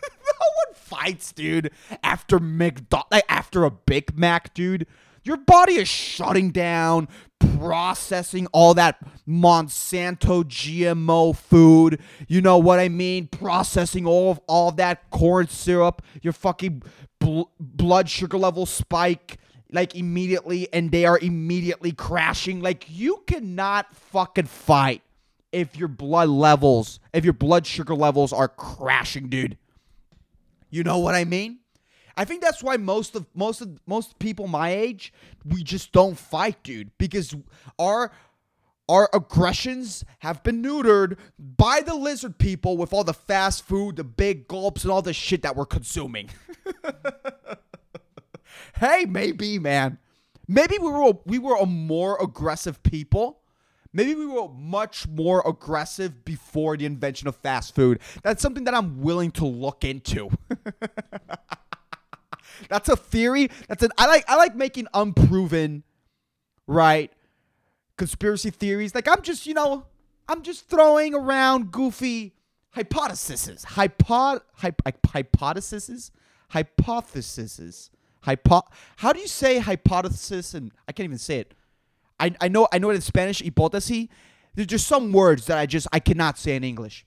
no 0.00 0.48
one 0.64 0.74
fights, 0.74 1.32
dude. 1.32 1.70
After 2.02 2.40
McDonald, 2.40 3.22
after 3.28 3.64
a 3.64 3.70
Big 3.70 4.18
Mac, 4.18 4.52
dude. 4.52 4.88
Your 5.22 5.36
body 5.36 5.74
is 5.74 5.88
shutting 5.88 6.50
down, 6.50 7.08
processing 7.38 8.46
all 8.52 8.74
that 8.74 8.98
Monsanto 9.28 10.44
GMO 10.44 11.36
food. 11.36 12.00
You 12.26 12.40
know 12.40 12.58
what 12.58 12.78
I 12.78 12.88
mean? 12.88 13.28
Processing 13.28 14.06
all 14.06 14.30
of 14.32 14.40
all 14.46 14.70
of 14.70 14.76
that 14.76 15.10
corn 15.10 15.48
syrup. 15.48 16.02
Your 16.22 16.32
fucking 16.32 16.82
bl- 17.18 17.42
blood 17.58 18.08
sugar 18.08 18.38
level 18.38 18.66
spike 18.66 19.38
like 19.72 19.94
immediately 19.94 20.72
and 20.72 20.90
they 20.90 21.04
are 21.04 21.18
immediately 21.18 21.92
crashing. 21.92 22.60
Like 22.60 22.86
you 22.88 23.22
cannot 23.26 23.94
fucking 23.94 24.46
fight 24.46 25.02
if 25.52 25.76
your 25.76 25.88
blood 25.88 26.28
levels, 26.28 27.00
if 27.12 27.24
your 27.24 27.32
blood 27.32 27.66
sugar 27.66 27.94
levels 27.94 28.32
are 28.32 28.48
crashing, 28.48 29.28
dude. 29.28 29.56
You 30.70 30.84
know 30.84 30.98
what 30.98 31.14
I 31.14 31.24
mean? 31.24 31.59
I 32.20 32.26
think 32.26 32.42
that's 32.42 32.62
why 32.62 32.76
most 32.76 33.16
of 33.16 33.24
most 33.34 33.62
of 33.62 33.80
most 33.86 34.18
people 34.18 34.46
my 34.46 34.72
age, 34.74 35.10
we 35.42 35.62
just 35.62 35.90
don't 35.90 36.18
fight, 36.18 36.62
dude, 36.62 36.90
because 36.98 37.34
our 37.78 38.12
our 38.90 39.08
aggressions 39.14 40.04
have 40.18 40.42
been 40.42 40.62
neutered 40.62 41.16
by 41.38 41.80
the 41.80 41.94
lizard 41.94 42.36
people 42.36 42.76
with 42.76 42.92
all 42.92 43.04
the 43.04 43.14
fast 43.14 43.64
food, 43.64 43.96
the 43.96 44.04
big 44.04 44.48
gulps, 44.48 44.82
and 44.82 44.92
all 44.92 45.00
the 45.00 45.14
shit 45.14 45.40
that 45.40 45.56
we're 45.56 45.64
consuming. 45.64 46.28
hey, 48.76 49.06
maybe, 49.08 49.58
man. 49.58 49.96
Maybe 50.46 50.76
we 50.76 50.90
were 50.90 51.14
we 51.24 51.38
were 51.38 51.56
a 51.56 51.64
more 51.64 52.18
aggressive 52.22 52.82
people. 52.82 53.40
Maybe 53.94 54.14
we 54.14 54.26
were 54.26 54.50
much 54.50 55.08
more 55.08 55.42
aggressive 55.46 56.22
before 56.26 56.76
the 56.76 56.84
invention 56.84 57.28
of 57.28 57.36
fast 57.36 57.74
food. 57.74 57.98
That's 58.22 58.42
something 58.42 58.64
that 58.64 58.74
I'm 58.74 59.00
willing 59.00 59.30
to 59.32 59.46
look 59.46 59.84
into. 59.84 60.28
That's 62.68 62.88
a 62.88 62.96
theory. 62.96 63.50
That's 63.68 63.82
an 63.82 63.90
I 63.98 64.06
like 64.06 64.24
I 64.28 64.36
like 64.36 64.54
making 64.54 64.86
unproven, 64.94 65.84
right? 66.66 67.12
Conspiracy 67.96 68.50
theories. 68.50 68.94
Like 68.94 69.08
I'm 69.08 69.22
just, 69.22 69.46
you 69.46 69.54
know, 69.54 69.86
I'm 70.28 70.42
just 70.42 70.68
throwing 70.68 71.14
around 71.14 71.70
goofy 71.72 72.34
hypotheses. 72.70 73.64
Hypo, 73.64 74.40
hyp, 74.60 74.80
hypotheses? 75.06 76.10
Hypotheses 76.50 77.90
Hypo- 78.22 78.68
How 78.96 79.12
do 79.12 79.20
you 79.20 79.28
say 79.28 79.58
hypothesis? 79.58 80.54
And 80.54 80.72
I 80.86 80.92
can't 80.92 81.04
even 81.04 81.18
say 81.18 81.38
it. 81.38 81.54
I, 82.18 82.34
I 82.40 82.48
know 82.48 82.68
I 82.72 82.78
know 82.78 82.90
it 82.90 82.94
in 82.94 83.00
Spanish, 83.00 83.42
hypothesis. 83.42 84.08
There's 84.54 84.66
just 84.66 84.86
some 84.86 85.12
words 85.12 85.46
that 85.46 85.56
I 85.56 85.66
just 85.66 85.86
I 85.92 86.00
cannot 86.00 86.38
say 86.38 86.54
in 86.54 86.64
English. 86.64 87.06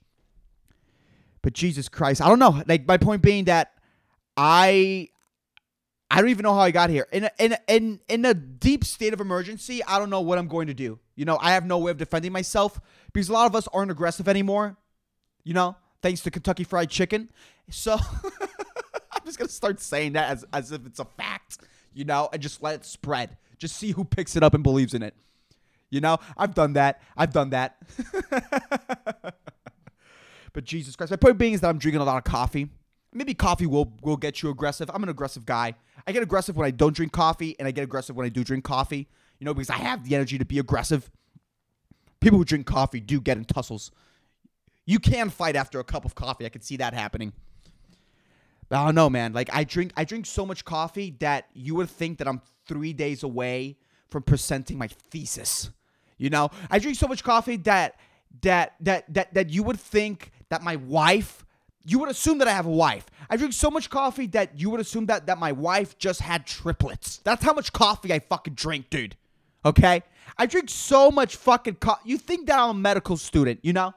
But 1.42 1.52
Jesus 1.52 1.88
Christ, 1.88 2.20
I 2.20 2.28
don't 2.28 2.38
know. 2.38 2.62
Like 2.66 2.86
my 2.86 2.96
point 2.96 3.22
being 3.22 3.44
that 3.44 3.72
I 4.36 5.10
I 6.14 6.20
don't 6.20 6.30
even 6.30 6.44
know 6.44 6.54
how 6.54 6.60
I 6.60 6.70
got 6.70 6.90
here. 6.90 7.08
In 7.10 7.24
a, 7.24 7.30
in 7.40 7.52
a, 7.54 7.58
in 7.66 8.00
in 8.08 8.24
a 8.24 8.34
deep 8.34 8.84
state 8.84 9.12
of 9.12 9.20
emergency, 9.20 9.82
I 9.82 9.98
don't 9.98 10.10
know 10.10 10.20
what 10.20 10.38
I'm 10.38 10.46
going 10.46 10.68
to 10.68 10.74
do. 10.74 11.00
You 11.16 11.24
know, 11.24 11.38
I 11.40 11.54
have 11.54 11.66
no 11.66 11.78
way 11.78 11.90
of 11.90 11.96
defending 11.96 12.30
myself 12.30 12.80
because 13.12 13.28
a 13.28 13.32
lot 13.32 13.46
of 13.46 13.56
us 13.56 13.66
aren't 13.72 13.90
aggressive 13.90 14.28
anymore. 14.28 14.76
You 15.42 15.54
know, 15.54 15.76
thanks 16.02 16.20
to 16.20 16.30
Kentucky 16.30 16.62
Fried 16.62 16.88
Chicken. 16.88 17.30
So 17.68 17.94
I'm 19.12 19.24
just 19.24 19.38
gonna 19.38 19.48
start 19.48 19.80
saying 19.80 20.12
that 20.12 20.30
as 20.30 20.44
as 20.52 20.70
if 20.70 20.86
it's 20.86 21.00
a 21.00 21.04
fact. 21.04 21.58
You 21.92 22.04
know, 22.04 22.28
and 22.32 22.40
just 22.40 22.62
let 22.62 22.76
it 22.76 22.84
spread. 22.84 23.36
Just 23.58 23.76
see 23.76 23.90
who 23.90 24.04
picks 24.04 24.36
it 24.36 24.44
up 24.44 24.54
and 24.54 24.62
believes 24.62 24.94
in 24.94 25.02
it. 25.02 25.16
You 25.90 26.00
know, 26.00 26.18
I've 26.36 26.54
done 26.54 26.74
that. 26.74 27.02
I've 27.16 27.32
done 27.32 27.50
that. 27.50 27.76
but 30.52 30.62
Jesus 30.62 30.94
Christ, 30.94 31.10
my 31.10 31.16
point 31.16 31.38
being 31.38 31.54
is 31.54 31.60
that 31.62 31.70
I'm 31.70 31.78
drinking 31.78 32.02
a 32.02 32.04
lot 32.04 32.18
of 32.18 32.24
coffee. 32.24 32.68
Maybe 33.14 33.32
coffee 33.32 33.66
will 33.66 33.92
will 34.02 34.16
get 34.16 34.42
you 34.42 34.50
aggressive. 34.50 34.90
I'm 34.92 35.02
an 35.02 35.08
aggressive 35.08 35.46
guy. 35.46 35.74
I 36.06 36.12
get 36.12 36.22
aggressive 36.22 36.56
when 36.56 36.66
I 36.66 36.70
don't 36.70 36.94
drink 36.94 37.12
coffee, 37.12 37.56
and 37.58 37.66
I 37.66 37.70
get 37.70 37.84
aggressive 37.84 38.16
when 38.16 38.26
I 38.26 38.28
do 38.28 38.42
drink 38.44 38.64
coffee. 38.64 39.08
You 39.38 39.44
know, 39.44 39.54
because 39.54 39.70
I 39.70 39.76
have 39.76 40.06
the 40.06 40.14
energy 40.14 40.36
to 40.38 40.44
be 40.44 40.58
aggressive. 40.58 41.10
People 42.20 42.38
who 42.38 42.44
drink 42.44 42.66
coffee 42.66 43.00
do 43.00 43.20
get 43.20 43.36
in 43.36 43.44
tussles. 43.44 43.90
You 44.86 44.98
can 44.98 45.30
fight 45.30 45.56
after 45.56 45.78
a 45.78 45.84
cup 45.84 46.04
of 46.04 46.14
coffee. 46.14 46.44
I 46.44 46.48
can 46.48 46.60
see 46.60 46.76
that 46.76 46.92
happening. 46.92 47.32
But 48.68 48.78
I 48.78 48.84
don't 48.86 48.94
know, 48.94 49.10
man. 49.10 49.32
Like 49.32 49.50
I 49.52 49.64
drink, 49.64 49.92
I 49.96 50.04
drink 50.04 50.26
so 50.26 50.44
much 50.44 50.64
coffee 50.64 51.14
that 51.20 51.48
you 51.54 51.74
would 51.76 51.90
think 51.90 52.18
that 52.18 52.28
I'm 52.28 52.40
three 52.66 52.92
days 52.92 53.22
away 53.22 53.76
from 54.08 54.22
presenting 54.22 54.78
my 54.78 54.88
thesis. 54.88 55.70
You 56.18 56.30
know, 56.30 56.50
I 56.70 56.78
drink 56.78 56.96
so 56.96 57.06
much 57.06 57.24
coffee 57.24 57.56
that 57.58 57.96
that 58.42 58.74
that 58.80 59.12
that 59.12 59.34
that 59.34 59.50
you 59.50 59.62
would 59.62 59.78
think 59.78 60.30
that 60.48 60.62
my 60.62 60.76
wife 60.76 61.43
you 61.84 61.98
would 61.98 62.10
assume 62.10 62.38
that 62.38 62.48
I 62.48 62.52
have 62.52 62.66
a 62.66 62.70
wife. 62.70 63.06
I 63.28 63.36
drink 63.36 63.52
so 63.52 63.70
much 63.70 63.90
coffee 63.90 64.26
that 64.28 64.58
you 64.58 64.70
would 64.70 64.80
assume 64.80 65.06
that 65.06 65.26
that 65.26 65.38
my 65.38 65.52
wife 65.52 65.98
just 65.98 66.20
had 66.20 66.46
triplets. 66.46 67.18
That's 67.18 67.44
how 67.44 67.52
much 67.52 67.72
coffee 67.72 68.12
I 68.12 68.18
fucking 68.18 68.54
drink, 68.54 68.90
dude. 68.90 69.16
Okay? 69.64 70.02
I 70.38 70.46
drink 70.46 70.70
so 70.70 71.10
much 71.10 71.36
fucking 71.36 71.76
coffee. 71.76 72.08
You 72.08 72.18
think 72.18 72.46
that 72.46 72.58
I'm 72.58 72.70
a 72.70 72.74
medical 72.74 73.16
student, 73.16 73.60
you 73.62 73.72
know? 73.72 73.94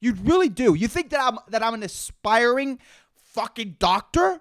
You 0.00 0.14
really 0.22 0.48
do. 0.48 0.74
You 0.74 0.88
think 0.88 1.10
that 1.10 1.20
I'm 1.20 1.38
that 1.48 1.62
I'm 1.62 1.74
an 1.74 1.82
aspiring 1.82 2.78
fucking 3.14 3.76
doctor? 3.78 4.40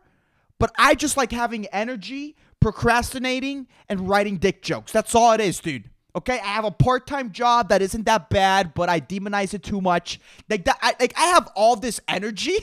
But 0.57 0.71
I 0.77 0.95
just 0.95 1.17
like 1.17 1.31
having 1.31 1.65
energy, 1.67 2.35
procrastinating, 2.59 3.67
and 3.87 4.07
writing 4.07 4.37
dick 4.37 4.61
jokes. 4.61 4.91
That's 4.91 5.15
all 5.15 5.33
it 5.33 5.41
is, 5.41 5.59
dude. 5.59 5.89
Okay, 6.15 6.39
I 6.39 6.47
have 6.47 6.65
a 6.65 6.71
part-time 6.71 7.31
job 7.31 7.69
that 7.69 7.83
isn't 7.83 8.05
that 8.05 8.29
bad, 8.29 8.73
but 8.73 8.89
I 8.89 8.99
demonize 8.99 9.53
it 9.53 9.61
too 9.61 9.79
much. 9.79 10.19
Like 10.49 10.65
that, 10.65 10.77
I, 10.81 10.95
like 10.99 11.13
I 11.15 11.27
have 11.27 11.51
all 11.55 11.75
this 11.75 12.01
energy, 12.07 12.57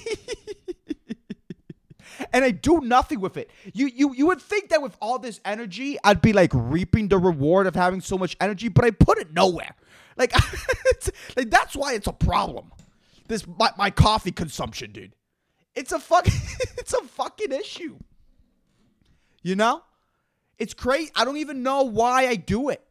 and 2.32 2.44
I 2.44 2.50
do 2.50 2.80
nothing 2.80 3.20
with 3.20 3.36
it. 3.36 3.50
You, 3.72 3.86
you, 3.86 4.14
you 4.14 4.26
would 4.26 4.40
think 4.40 4.70
that 4.70 4.82
with 4.82 4.96
all 5.00 5.20
this 5.20 5.40
energy, 5.44 5.96
I'd 6.02 6.20
be 6.20 6.32
like 6.32 6.50
reaping 6.54 7.06
the 7.06 7.18
reward 7.18 7.68
of 7.68 7.76
having 7.76 8.00
so 8.00 8.18
much 8.18 8.36
energy, 8.40 8.68
but 8.68 8.84
I 8.84 8.90
put 8.90 9.18
it 9.18 9.32
nowhere. 9.32 9.76
Like, 10.16 10.32
like 11.36 11.50
that's 11.50 11.76
why 11.76 11.94
it's 11.94 12.06
a 12.06 12.12
problem. 12.12 12.72
This 13.28 13.46
my, 13.46 13.70
my 13.76 13.90
coffee 13.90 14.32
consumption, 14.32 14.92
dude. 14.92 15.12
It's 15.74 15.92
a 15.92 15.98
fucking, 15.98 16.32
it's 16.78 16.94
a 16.94 17.02
fucking 17.02 17.52
issue. 17.52 17.96
You 19.42 19.54
know, 19.54 19.82
it's 20.58 20.74
crazy. 20.74 21.10
I 21.14 21.24
don't 21.24 21.36
even 21.36 21.62
know 21.62 21.82
why 21.82 22.26
I 22.26 22.36
do 22.36 22.70
it. 22.70 22.82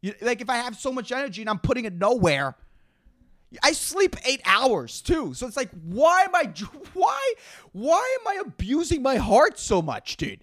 You, 0.00 0.14
like 0.20 0.40
if 0.40 0.50
I 0.50 0.56
have 0.56 0.76
so 0.76 0.92
much 0.92 1.12
energy 1.12 1.42
and 1.42 1.50
I'm 1.50 1.58
putting 1.58 1.84
it 1.84 1.94
nowhere, 1.94 2.56
I 3.62 3.72
sleep 3.72 4.16
eight 4.24 4.42
hours 4.44 5.00
too. 5.00 5.34
So 5.34 5.46
it's 5.46 5.56
like, 5.56 5.70
why 5.84 6.22
am 6.22 6.34
I, 6.34 6.52
why, 6.94 7.32
why 7.72 8.16
am 8.20 8.28
I 8.28 8.42
abusing 8.46 9.02
my 9.02 9.16
heart 9.16 9.58
so 9.58 9.80
much, 9.80 10.16
dude? 10.16 10.40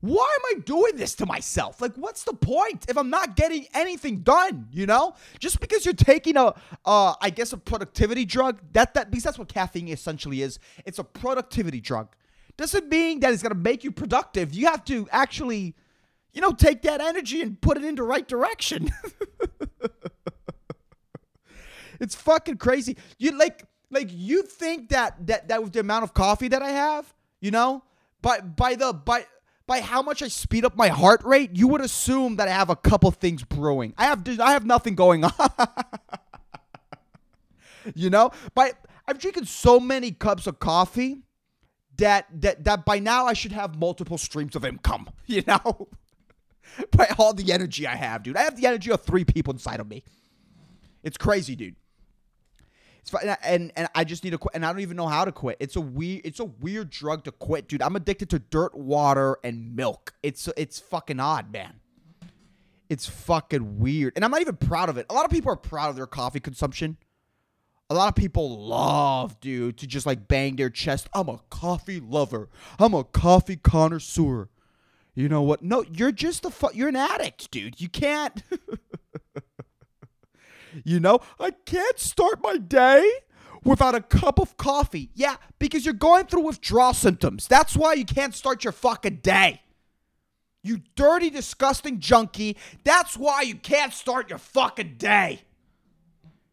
Why 0.00 0.34
am 0.34 0.56
I 0.56 0.60
doing 0.60 0.96
this 0.96 1.14
to 1.16 1.26
myself? 1.26 1.82
Like, 1.82 1.94
what's 1.96 2.24
the 2.24 2.32
point 2.32 2.86
if 2.88 2.96
I'm 2.96 3.10
not 3.10 3.36
getting 3.36 3.66
anything 3.74 4.20
done? 4.20 4.66
You 4.72 4.86
know, 4.86 5.14
just 5.38 5.60
because 5.60 5.84
you're 5.84 5.92
taking 5.92 6.38
a, 6.38 6.54
uh, 6.86 7.14
I 7.20 7.28
guess 7.28 7.52
a 7.52 7.58
productivity 7.58 8.24
drug. 8.24 8.60
That 8.72 8.94
that 8.94 9.10
because 9.10 9.24
that's 9.24 9.38
what 9.38 9.48
caffeine 9.48 9.88
essentially 9.88 10.40
is. 10.40 10.58
It's 10.86 10.98
a 10.98 11.04
productivity 11.04 11.82
drug. 11.82 12.16
Doesn't 12.56 12.88
mean 12.88 13.20
that 13.20 13.34
it's 13.34 13.42
gonna 13.42 13.54
make 13.54 13.84
you 13.84 13.92
productive. 13.92 14.54
You 14.54 14.66
have 14.66 14.86
to 14.86 15.06
actually 15.12 15.74
you 16.32 16.40
know, 16.40 16.52
take 16.52 16.82
that 16.82 17.00
energy 17.00 17.42
and 17.42 17.60
put 17.60 17.76
it 17.76 17.84
into 17.84 18.02
right 18.02 18.26
direction. 18.26 18.90
it's 22.00 22.14
fucking 22.14 22.56
crazy. 22.56 22.96
You 23.18 23.36
like 23.36 23.64
like 23.90 24.08
you 24.10 24.42
think 24.42 24.90
that 24.90 25.26
that 25.26 25.48
that 25.48 25.62
with 25.62 25.72
the 25.72 25.80
amount 25.80 26.04
of 26.04 26.14
coffee 26.14 26.48
that 26.48 26.62
I 26.62 26.70
have, 26.70 27.12
you 27.40 27.50
know, 27.50 27.82
by 28.22 28.40
by 28.40 28.74
the 28.74 28.92
by 28.92 29.26
by 29.66 29.80
how 29.80 30.02
much 30.02 30.22
I 30.22 30.28
speed 30.28 30.64
up 30.64 30.76
my 30.76 30.88
heart 30.88 31.22
rate, 31.24 31.50
you 31.54 31.68
would 31.68 31.80
assume 31.80 32.36
that 32.36 32.48
I 32.48 32.52
have 32.52 32.70
a 32.70 32.76
couple 32.76 33.10
things 33.10 33.44
brewing. 33.44 33.94
I 33.96 34.04
have 34.04 34.26
I 34.40 34.52
have 34.52 34.66
nothing 34.66 34.94
going 34.94 35.24
on. 35.24 35.32
you 37.94 38.10
know, 38.10 38.30
by 38.54 38.72
I've 39.06 39.18
drinking 39.18 39.46
so 39.46 39.80
many 39.80 40.12
cups 40.12 40.46
of 40.46 40.58
coffee 40.58 41.22
that 41.96 42.26
that 42.40 42.64
that 42.64 42.84
by 42.84 42.98
now 42.98 43.26
I 43.26 43.32
should 43.32 43.52
have 43.52 43.76
multiple 43.76 44.18
streams 44.18 44.56
of 44.56 44.64
income, 44.64 45.10
you 45.26 45.42
know? 45.46 45.88
by 46.96 47.08
all 47.18 47.32
the 47.32 47.52
energy 47.52 47.86
I 47.86 47.96
have, 47.96 48.22
dude. 48.22 48.36
I 48.36 48.42
have 48.42 48.56
the 48.56 48.66
energy 48.66 48.90
of 48.90 49.02
three 49.02 49.24
people 49.24 49.52
inside 49.52 49.80
of 49.80 49.88
me. 49.88 50.02
It's 51.02 51.16
crazy, 51.16 51.56
dude. 51.56 51.76
It's 53.00 53.10
fine, 53.10 53.34
and 53.42 53.72
and 53.76 53.88
I 53.94 54.04
just 54.04 54.24
need 54.24 54.30
to 54.30 54.38
quit, 54.38 54.54
and 54.54 54.64
I 54.64 54.70
don't 54.70 54.82
even 54.82 54.96
know 54.96 55.06
how 55.06 55.24
to 55.24 55.32
quit. 55.32 55.56
It's 55.58 55.76
a 55.76 55.80
weird, 55.80 56.20
it's 56.24 56.38
a 56.38 56.44
weird 56.44 56.90
drug 56.90 57.24
to 57.24 57.32
quit, 57.32 57.66
dude. 57.66 57.80
I'm 57.80 57.96
addicted 57.96 58.28
to 58.30 58.38
dirt, 58.38 58.76
water, 58.76 59.38
and 59.42 59.74
milk. 59.74 60.14
It's 60.22 60.48
it's 60.56 60.78
fucking 60.78 61.18
odd, 61.18 61.50
man. 61.50 61.80
It's 62.90 63.06
fucking 63.06 63.78
weird, 63.78 64.12
and 64.16 64.24
I'm 64.24 64.30
not 64.30 64.42
even 64.42 64.56
proud 64.56 64.90
of 64.90 64.98
it. 64.98 65.06
A 65.08 65.14
lot 65.14 65.24
of 65.24 65.30
people 65.30 65.50
are 65.50 65.56
proud 65.56 65.88
of 65.88 65.96
their 65.96 66.06
coffee 66.06 66.40
consumption. 66.40 66.98
A 67.88 67.94
lot 67.94 68.08
of 68.08 68.14
people 68.14 68.66
love, 68.68 69.40
dude, 69.40 69.78
to 69.78 69.86
just 69.86 70.06
like 70.06 70.28
bang 70.28 70.56
their 70.56 70.70
chest. 70.70 71.08
I'm 71.14 71.28
a 71.28 71.40
coffee 71.50 72.00
lover. 72.00 72.48
I'm 72.78 72.94
a 72.94 73.02
coffee 73.02 73.56
connoisseur. 73.56 74.48
You 75.20 75.28
know 75.28 75.42
what? 75.42 75.62
No, 75.62 75.84
you're 75.92 76.12
just 76.12 76.46
a 76.46 76.50
fu- 76.50 76.70
you're 76.72 76.88
an 76.88 76.96
addict, 76.96 77.50
dude. 77.50 77.78
You 77.78 77.90
can't. 77.90 78.42
you 80.84 80.98
know, 80.98 81.20
I 81.38 81.50
can't 81.50 81.98
start 81.98 82.40
my 82.42 82.56
day 82.56 83.06
without 83.62 83.94
a 83.94 84.00
cup 84.00 84.38
of 84.38 84.56
coffee. 84.56 85.10
Yeah, 85.14 85.36
because 85.58 85.84
you're 85.84 85.92
going 85.92 86.24
through 86.24 86.46
withdrawal 86.46 86.94
symptoms. 86.94 87.46
That's 87.46 87.76
why 87.76 87.92
you 87.92 88.06
can't 88.06 88.34
start 88.34 88.64
your 88.64 88.72
fucking 88.72 89.16
day. 89.16 89.60
You 90.62 90.80
dirty, 90.96 91.28
disgusting 91.28 92.00
junkie. 92.00 92.56
That's 92.84 93.14
why 93.14 93.42
you 93.42 93.56
can't 93.56 93.92
start 93.92 94.30
your 94.30 94.38
fucking 94.38 94.94
day. 94.96 95.42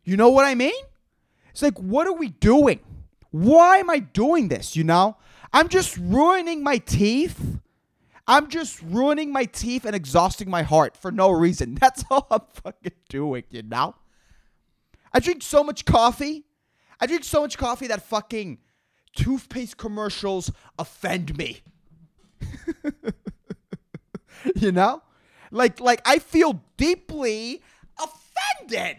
You 0.03 0.17
know 0.17 0.29
what 0.29 0.43
I 0.45 0.55
mean? 0.55 0.73
It's 1.51 1.61
like, 1.61 1.79
what 1.79 2.05
are 2.05 2.13
we 2.13 2.29
doing? 2.29 2.81
Why 3.31 3.77
am 3.77 3.89
I 3.89 3.99
doing 3.99 4.49
this? 4.49 4.75
You 4.75 4.83
know? 4.83 5.15
I'm 5.53 5.69
just 5.69 5.97
ruining 5.97 6.63
my 6.63 6.79
teeth 6.79 7.59
I'm 8.27 8.49
just 8.49 8.81
ruining 8.81 9.31
my 9.31 9.45
teeth 9.45 9.85
and 9.85 9.95
exhausting 9.95 10.49
my 10.49 10.63
heart 10.63 10.97
for 10.97 11.11
no 11.11 11.31
reason. 11.31 11.75
That's 11.81 12.03
all 12.09 12.27
I'm 12.29 12.41
fucking 12.63 12.91
doing, 13.09 13.43
you 13.49 13.63
know? 13.63 13.95
I 15.13 15.19
drink 15.19 15.41
so 15.41 15.63
much 15.63 15.85
coffee. 15.85 16.45
I 16.99 17.05
drink 17.07 17.23
so 17.23 17.41
much 17.41 17.57
coffee 17.57 17.87
that 17.87 18.01
fucking 18.01 18.57
toothpaste 19.15 19.77
commercials 19.77 20.51
offend 20.77 21.37
me. 21.37 21.61
you 24.55 24.71
know? 24.71 25.01
Like 25.49 25.79
like 25.79 26.01
I 26.05 26.19
feel 26.19 26.61
deeply 26.75 27.61
offended 27.97 28.97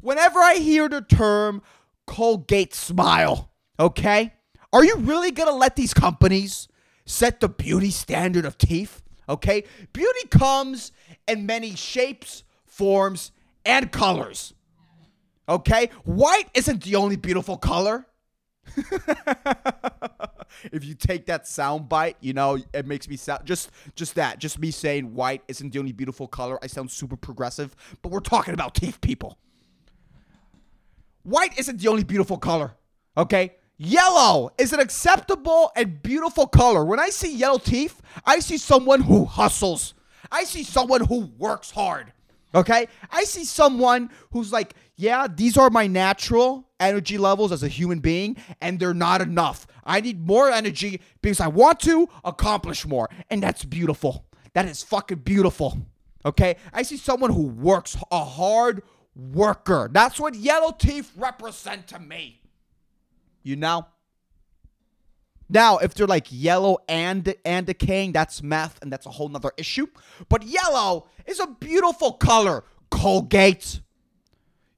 whenever 0.00 0.38
I 0.38 0.56
hear 0.56 0.88
the 0.88 1.00
term 1.00 1.62
Colgate 2.06 2.74
smile, 2.74 3.50
okay? 3.78 4.34
Are 4.72 4.84
you 4.84 4.96
really 4.96 5.30
going 5.30 5.48
to 5.48 5.54
let 5.54 5.76
these 5.76 5.94
companies 5.94 6.68
set 7.08 7.40
the 7.40 7.48
beauty 7.48 7.90
standard 7.90 8.44
of 8.44 8.58
teeth. 8.58 9.02
Okay? 9.28 9.64
Beauty 9.92 10.28
comes 10.28 10.92
in 11.26 11.46
many 11.46 11.74
shapes, 11.74 12.44
forms, 12.64 13.32
and 13.64 13.90
colors. 13.90 14.54
Okay? 15.48 15.90
White 16.04 16.48
isn't 16.54 16.84
the 16.84 16.96
only 16.96 17.16
beautiful 17.16 17.56
color. 17.56 18.06
if 20.70 20.84
you 20.84 20.94
take 20.94 21.26
that 21.26 21.48
sound 21.48 21.88
bite, 21.88 22.16
you 22.20 22.34
know, 22.34 22.58
it 22.74 22.86
makes 22.86 23.08
me 23.08 23.16
sound 23.16 23.46
just 23.46 23.70
just 23.94 24.14
that. 24.16 24.38
Just 24.38 24.58
me 24.58 24.70
saying 24.70 25.14
white 25.14 25.42
isn't 25.48 25.72
the 25.72 25.78
only 25.78 25.92
beautiful 25.92 26.28
color. 26.28 26.58
I 26.62 26.66
sound 26.66 26.90
super 26.90 27.16
progressive, 27.16 27.74
but 28.02 28.12
we're 28.12 28.20
talking 28.20 28.52
about 28.52 28.74
teeth 28.74 29.00
people. 29.00 29.38
White 31.22 31.58
isn't 31.58 31.80
the 31.80 31.88
only 31.88 32.04
beautiful 32.04 32.36
color. 32.36 32.74
Okay? 33.16 33.54
Yellow 33.80 34.50
is 34.58 34.72
an 34.72 34.80
acceptable 34.80 35.70
and 35.76 36.02
beautiful 36.02 36.48
color. 36.48 36.84
When 36.84 36.98
I 36.98 37.10
see 37.10 37.36
yellow 37.36 37.58
teeth, 37.58 38.02
I 38.26 38.40
see 38.40 38.58
someone 38.58 39.02
who 39.02 39.24
hustles. 39.24 39.94
I 40.32 40.42
see 40.42 40.64
someone 40.64 41.04
who 41.04 41.30
works 41.38 41.70
hard. 41.70 42.12
Okay? 42.56 42.88
I 43.12 43.22
see 43.22 43.44
someone 43.44 44.10
who's 44.32 44.52
like, 44.52 44.74
yeah, 44.96 45.28
these 45.32 45.56
are 45.56 45.70
my 45.70 45.86
natural 45.86 46.68
energy 46.80 47.18
levels 47.18 47.52
as 47.52 47.62
a 47.62 47.68
human 47.68 48.00
being, 48.00 48.36
and 48.60 48.80
they're 48.80 48.94
not 48.94 49.20
enough. 49.20 49.64
I 49.84 50.00
need 50.00 50.26
more 50.26 50.50
energy 50.50 51.00
because 51.22 51.38
I 51.38 51.46
want 51.46 51.78
to 51.80 52.08
accomplish 52.24 52.84
more. 52.84 53.08
And 53.30 53.40
that's 53.40 53.64
beautiful. 53.64 54.26
That 54.54 54.66
is 54.66 54.82
fucking 54.82 55.18
beautiful. 55.18 55.78
Okay? 56.24 56.56
I 56.72 56.82
see 56.82 56.96
someone 56.96 57.32
who 57.32 57.46
works 57.46 57.96
a 58.10 58.24
hard 58.24 58.82
worker. 59.14 59.88
That's 59.92 60.18
what 60.18 60.34
yellow 60.34 60.72
teeth 60.72 61.12
represent 61.16 61.86
to 61.88 62.00
me. 62.00 62.40
You 63.48 63.56
know? 63.56 63.86
Now, 65.48 65.78
if 65.78 65.94
they're 65.94 66.06
like 66.06 66.26
yellow 66.28 66.80
and 66.86 67.34
and 67.46 67.66
decaying, 67.66 68.12
that's 68.12 68.42
meth, 68.42 68.78
and 68.82 68.92
that's 68.92 69.06
a 69.06 69.10
whole 69.10 69.30
nother 69.30 69.52
issue. 69.56 69.86
But 70.28 70.42
yellow 70.42 71.06
is 71.24 71.40
a 71.40 71.46
beautiful 71.46 72.12
color. 72.12 72.64
Colgate. 72.90 73.80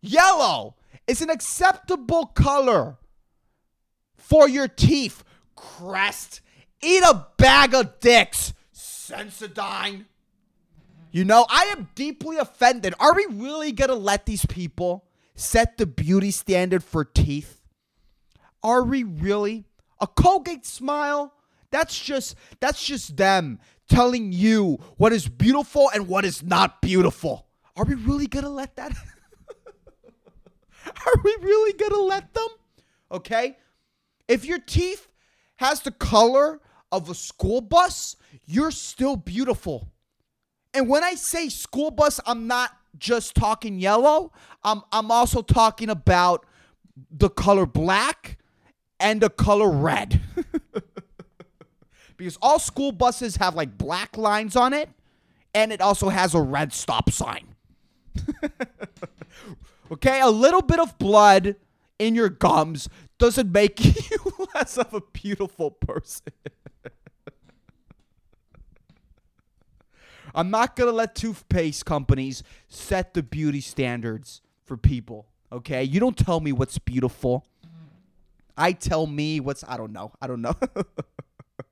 Yellow 0.01 0.77
is 1.09 1.21
an 1.21 1.31
acceptable 1.31 2.27
color 2.27 2.99
for 4.17 4.49
your 4.49 4.69
teeth. 4.69 5.25
Crest. 5.57 6.41
Eat 6.81 7.03
a 7.03 7.27
bag 7.39 7.75
of 7.75 7.99
dicks. 7.99 8.53
Sensodyne. 8.73 10.05
You 11.11 11.25
know, 11.25 11.45
I 11.51 11.75
am 11.77 11.89
deeply 11.97 12.37
offended. 12.37 12.95
Are 13.01 13.17
we 13.17 13.27
really 13.33 13.73
gonna 13.73 13.95
let 13.95 14.27
these 14.27 14.47
people 14.47 15.07
set 15.35 15.77
the 15.77 15.87
beauty 15.87 16.31
standard 16.31 16.85
for 16.85 17.05
teeth? 17.05 17.60
Are 18.63 18.83
we 18.83 19.03
really? 19.03 19.65
A 20.01 20.07
Colgate 20.07 20.67
smile? 20.67 21.35
That's 21.71 21.99
just 21.99 22.35
that's 22.61 22.83
just 22.83 23.17
them 23.17 23.59
telling 23.89 24.33
you 24.33 24.79
what 24.97 25.13
is 25.13 25.29
beautiful 25.29 25.91
and 25.95 26.09
what 26.09 26.25
is 26.25 26.43
not 26.43 26.81
beautiful. 26.81 27.47
Are 27.77 27.85
we 27.85 27.95
really 27.95 28.27
gonna 28.27 28.51
let 28.51 28.77
that? 28.77 28.93
Are 30.87 31.23
we 31.23 31.37
really 31.41 31.73
gonna 31.75 32.03
let 32.03 32.35
them? 32.35 32.49
Okay? 33.13 33.57
If 34.29 34.45
your 34.45 34.59
teeth 34.59 35.09
has 35.57 35.81
the 35.81 35.91
color 35.91 36.61
of 36.93 37.09
a 37.09 37.15
school 37.15 37.61
bus, 37.61 38.17
you're 38.47 38.71
still 38.71 39.17
beautiful. 39.17 39.93
And 40.75 40.89
when 40.89 41.03
I 41.03 41.15
say 41.15 41.49
school 41.49 41.91
bus, 41.91 42.21
I'm 42.27 42.47
not 42.47 42.71
just 42.99 43.35
talking 43.35 43.79
yellow. 43.79 44.33
I'm 44.63 44.83
I'm 44.93 45.11
also 45.11 45.43
talking 45.43 45.91
about 45.91 46.47
the 47.11 47.31
color 47.31 47.67
black 47.67 48.39
and 49.01 49.21
the 49.21 49.31
color 49.31 49.71
red. 49.71 50.21
because 52.17 52.39
all 52.43 52.59
school 52.59 52.93
buses 52.93 53.37
have 53.37 53.55
like 53.55 53.77
black 53.77 54.17
lines 54.17 54.55
on 54.55 54.73
it 54.73 54.91
and 55.55 55.73
it 55.73 55.81
also 55.81 56.11
has 56.11 56.35
a 56.35 56.41
red 56.41 56.73
stop 56.73 57.11
sign. 57.11 57.55
okay, 59.93 60.21
a 60.21 60.31
little 60.31 60.63
bit 60.63 60.79
of 60.79 60.99
blood 60.99 61.57
in 61.99 62.15
your 62.15 62.29
gums 62.29 62.89
doesn't 63.19 63.51
make 63.51 63.85
you 64.11 64.49
less 64.55 64.79
of 64.79 64.95
a 64.95 65.01
beautiful 65.13 65.71
person. 65.71 66.33
I'm 70.35 70.51
not 70.51 70.77
going 70.77 70.89
to 70.89 70.95
let 70.95 71.15
toothpaste 71.15 71.85
companies 71.85 72.43
set 72.69 73.15
the 73.15 73.23
beauty 73.23 73.61
standards 73.61 74.43
for 74.65 74.77
people. 74.77 75.27
Okay? 75.51 75.83
You 75.83 75.99
don't 75.99 76.17
tell 76.17 76.41
me 76.41 76.53
what's 76.53 76.79
beautiful. 76.79 77.45
I 78.57 78.73
tell 78.73 79.07
me 79.07 79.41
what's, 79.41 79.65
I 79.67 79.77
don't 79.77 79.93
know. 79.93 80.13
I 80.21 80.27
don't 80.27 80.43
know. 80.43 80.55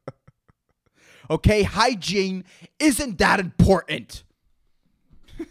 okay? 1.31 1.63
Hygiene 1.63 2.45
isn't 2.79 3.19
that 3.19 3.41
important. 3.41 4.25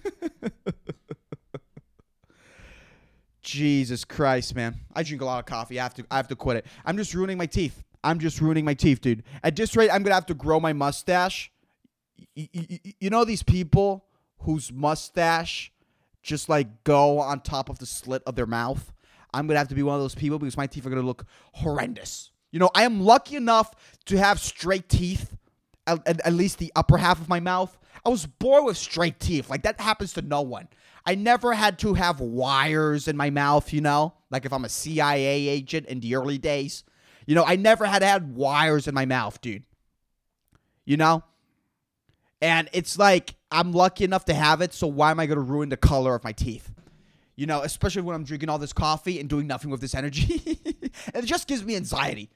Jesus 3.41 4.03
Christ, 4.03 4.55
man. 4.55 4.75
I 4.93 5.03
drink 5.03 5.21
a 5.21 5.25
lot 5.25 5.39
of 5.39 5.45
coffee. 5.45 5.79
I 5.79 5.83
have 5.83 5.93
to 5.95 6.05
I 6.11 6.17
have 6.17 6.27
to 6.27 6.35
quit 6.35 6.57
it. 6.57 6.65
I'm 6.83 6.97
just 6.97 7.13
ruining 7.13 7.37
my 7.37 7.45
teeth. 7.45 7.81
I'm 8.03 8.19
just 8.19 8.41
ruining 8.41 8.65
my 8.65 8.73
teeth, 8.73 8.99
dude. 8.99 9.23
At 9.41 9.55
this 9.55 9.73
rate, 9.77 9.89
I'm 9.89 10.03
going 10.03 10.11
to 10.11 10.15
have 10.15 10.25
to 10.25 10.33
grow 10.33 10.59
my 10.59 10.73
mustache 10.73 11.49
you 12.35 13.09
know 13.09 13.25
these 13.25 13.43
people 13.43 14.05
whose 14.39 14.71
mustache 14.71 15.71
just 16.21 16.49
like 16.49 16.83
go 16.83 17.19
on 17.19 17.39
top 17.41 17.69
of 17.69 17.79
the 17.79 17.85
slit 17.85 18.21
of 18.25 18.35
their 18.35 18.45
mouth. 18.45 18.91
I'm 19.33 19.47
gonna 19.47 19.59
have 19.59 19.67
to 19.69 19.75
be 19.75 19.83
one 19.83 19.95
of 19.95 20.01
those 20.01 20.15
people 20.15 20.39
because 20.39 20.57
my 20.57 20.67
teeth 20.67 20.85
are 20.85 20.89
gonna 20.89 21.01
look 21.01 21.25
horrendous. 21.53 22.31
You 22.51 22.59
know, 22.59 22.69
I 22.73 22.83
am 22.83 23.01
lucky 23.01 23.35
enough 23.35 23.73
to 24.05 24.17
have 24.17 24.39
straight 24.39 24.89
teeth, 24.89 25.35
at, 25.85 26.07
at, 26.07 26.33
least 26.33 26.59
the 26.59 26.71
upper 26.75 26.97
half 26.97 27.19
of 27.19 27.29
my 27.29 27.39
mouth. 27.39 27.77
I 28.05 28.09
was 28.09 28.25
born 28.25 28.65
with 28.65 28.77
straight 28.77 29.19
teeth. 29.19 29.49
Like 29.49 29.63
that 29.63 29.79
happens 29.79 30.13
to 30.13 30.21
no 30.21 30.41
one. 30.41 30.67
I 31.05 31.15
never 31.15 31.53
had 31.53 31.79
to 31.79 31.93
have 31.93 32.19
wires 32.19 33.07
in 33.07 33.15
my 33.15 33.29
mouth, 33.29 33.71
you 33.73 33.81
know, 33.81 34.13
like 34.29 34.45
if 34.45 34.53
I'm 34.53 34.65
a 34.65 34.69
CIA 34.69 35.47
agent 35.47 35.87
in 35.87 35.99
the 35.99 36.15
early 36.15 36.37
days. 36.37 36.83
You 37.25 37.35
know, 37.35 37.43
I 37.45 37.57
never 37.57 37.85
had 37.85 38.01
had 38.01 38.35
wires 38.35 38.87
in 38.87 38.95
my 38.95 39.05
mouth, 39.05 39.39
dude. 39.41 39.63
You 40.85 40.97
know? 40.97 41.23
And 42.41 42.69
it's 42.71 42.97
like, 42.97 43.35
I'm 43.51 43.71
lucky 43.71 44.03
enough 44.03 44.25
to 44.25 44.33
have 44.33 44.61
it, 44.61 44.73
so 44.73 44.87
why 44.87 45.11
am 45.11 45.19
I 45.19 45.25
going 45.25 45.37
to 45.37 45.41
ruin 45.41 45.69
the 45.69 45.77
color 45.77 46.15
of 46.15 46.23
my 46.23 46.31
teeth? 46.31 46.71
You 47.37 47.45
know, 47.45 47.61
especially 47.61 48.01
when 48.01 48.15
I'm 48.15 48.25
drinking 48.25 48.49
all 48.49 48.57
this 48.57 48.73
coffee 48.73 49.19
and 49.19 49.29
doing 49.29 49.47
nothing 49.47 49.71
with 49.71 49.79
this 49.79 49.95
energy. 49.95 50.59
it 51.13 51.23
just 51.23 51.47
gives 51.47 51.63
me 51.63 51.77
anxiety. 51.77 52.29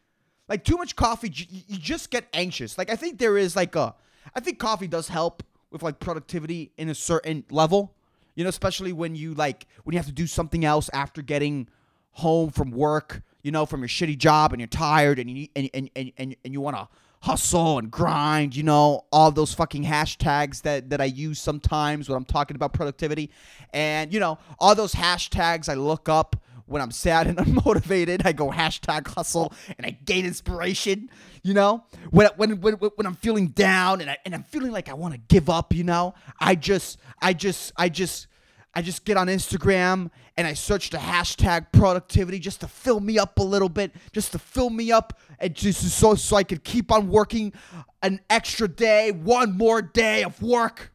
Like, 0.47 0.63
too 0.63 0.77
much 0.77 0.95
coffee, 0.95 1.31
you 1.33 1.77
just 1.77 2.11
get 2.11 2.27
anxious. 2.33 2.77
Like, 2.77 2.89
I 2.89 2.95
think 2.95 3.17
there 3.19 3.37
is 3.37 3.55
like 3.55 3.75
a, 3.75 3.95
I 4.35 4.39
think 4.39 4.59
coffee 4.59 4.87
does 4.87 5.07
help 5.07 5.43
with 5.71 5.81
like 5.81 5.99
productivity 5.99 6.71
in 6.77 6.87
a 6.89 6.95
certain 6.95 7.43
level. 7.49 7.95
You 8.35 8.43
know, 8.43 8.49
especially 8.49 8.93
when 8.93 9.15
you 9.15 9.33
like, 9.33 9.67
when 9.83 9.93
you 9.93 9.99
have 9.99 10.05
to 10.05 10.13
do 10.13 10.27
something 10.27 10.63
else 10.63 10.89
after 10.93 11.21
getting 11.21 11.67
home 12.11 12.49
from 12.49 12.71
work, 12.71 13.23
you 13.41 13.51
know, 13.51 13.65
from 13.65 13.81
your 13.81 13.89
shitty 13.89 14.17
job 14.17 14.53
and 14.53 14.61
you're 14.61 14.67
tired 14.67 15.19
and 15.19 15.29
you, 15.29 15.47
and, 15.55 15.69
and, 15.73 15.89
and, 15.95 16.11
and, 16.17 16.35
and 16.45 16.53
you 16.53 16.61
want 16.61 16.77
to 16.77 16.87
hustle 17.21 17.77
and 17.77 17.91
grind, 17.91 18.55
you 18.55 18.63
know, 18.63 19.05
all 19.11 19.31
those 19.31 19.53
fucking 19.53 19.83
hashtags 19.83 20.63
that, 20.63 20.89
that 20.89 20.99
I 20.99 21.05
use 21.05 21.39
sometimes 21.39 22.09
when 22.09 22.17
I'm 22.17 22.25
talking 22.25 22.55
about 22.55 22.73
productivity. 22.73 23.29
And, 23.73 24.11
you 24.11 24.19
know, 24.19 24.39
all 24.59 24.75
those 24.75 24.93
hashtags 24.93 25.69
I 25.69 25.75
look 25.75 26.09
up 26.09 26.35
when 26.65 26.81
I'm 26.81 26.91
sad 26.91 27.27
and 27.27 27.37
unmotivated. 27.37 28.25
I 28.25 28.31
go 28.31 28.49
hashtag 28.49 29.07
hustle 29.07 29.53
and 29.77 29.85
I 29.85 29.91
gain 30.03 30.25
inspiration, 30.25 31.09
you 31.43 31.53
know? 31.53 31.83
When, 32.09 32.27
when, 32.37 32.59
when, 32.59 32.73
when 32.75 33.05
I'm 33.05 33.15
feeling 33.15 33.49
down 33.49 34.01
and, 34.01 34.09
I, 34.09 34.17
and 34.25 34.33
I'm 34.33 34.43
feeling 34.43 34.71
like 34.71 34.89
I 34.89 34.93
want 34.93 35.13
to 35.13 35.19
give 35.19 35.49
up, 35.49 35.73
you 35.73 35.83
know? 35.83 36.15
I 36.39 36.55
just, 36.55 36.99
I 37.21 37.33
just, 37.33 37.71
I 37.77 37.89
just 37.89 38.27
I 38.73 38.81
just 38.81 39.03
get 39.03 39.17
on 39.17 39.27
Instagram 39.27 40.09
and 40.37 40.47
I 40.47 40.53
search 40.53 40.91
the 40.91 40.97
hashtag 40.97 41.67
productivity 41.73 42.39
just 42.39 42.61
to 42.61 42.67
fill 42.67 42.99
me 43.01 43.19
up 43.19 43.37
a 43.37 43.43
little 43.43 43.67
bit, 43.67 43.93
just 44.13 44.31
to 44.31 44.39
fill 44.39 44.69
me 44.69 44.91
up, 44.91 45.19
and 45.39 45.53
just 45.53 45.81
so 45.91 46.15
so 46.15 46.37
I 46.37 46.43
could 46.43 46.63
keep 46.63 46.91
on 46.91 47.09
working 47.09 47.53
an 48.01 48.21
extra 48.29 48.67
day, 48.67 49.11
one 49.11 49.57
more 49.57 49.81
day 49.81 50.23
of 50.23 50.41
work. 50.41 50.93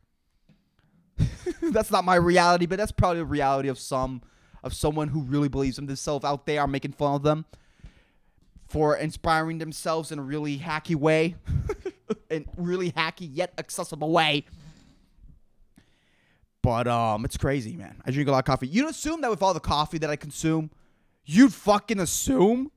that's 1.63 1.91
not 1.91 2.05
my 2.05 2.15
reality, 2.15 2.67
but 2.67 2.79
that's 2.79 2.93
probably 2.93 3.19
the 3.19 3.27
reality 3.27 3.69
of 3.69 3.79
some 3.79 4.23
of 4.63 4.75
someone 4.75 5.09
who 5.09 5.21
really 5.23 5.49
believes 5.49 5.79
in 5.79 5.87
themselves 5.87 6.25
out 6.25 6.47
there. 6.47 6.63
I'm 6.63 6.71
making 6.71 6.93
fun 6.93 7.15
of 7.15 7.23
them 7.23 7.45
for 8.69 8.97
inspiring 8.97 9.59
themselves 9.59 10.11
in 10.11 10.19
a 10.19 10.23
really 10.23 10.59
hacky 10.59 10.97
way, 10.97 11.37
in 12.31 12.47
really 12.57 12.91
hacky 12.93 13.29
yet 13.31 13.53
accessible 13.59 14.11
way. 14.11 14.45
But 16.67 16.89
um, 16.89 17.25
it's 17.25 17.37
crazy, 17.37 17.77
man. 17.77 17.95
I 18.05 18.11
drink 18.11 18.29
a 18.29 18.33
lot 18.33 18.41
of 18.41 18.45
coffee. 18.45 18.67
You'd 18.67 18.91
assume 18.91 19.21
that 19.21 19.31
with 19.31 19.41
all 19.41 19.55
the 19.55 19.61
coffee 19.61 19.99
that 19.99 20.11
I 20.11 20.17
consume, 20.17 20.73
you'd 21.25 21.55
fucking 21.55 22.01
assume 22.01 22.73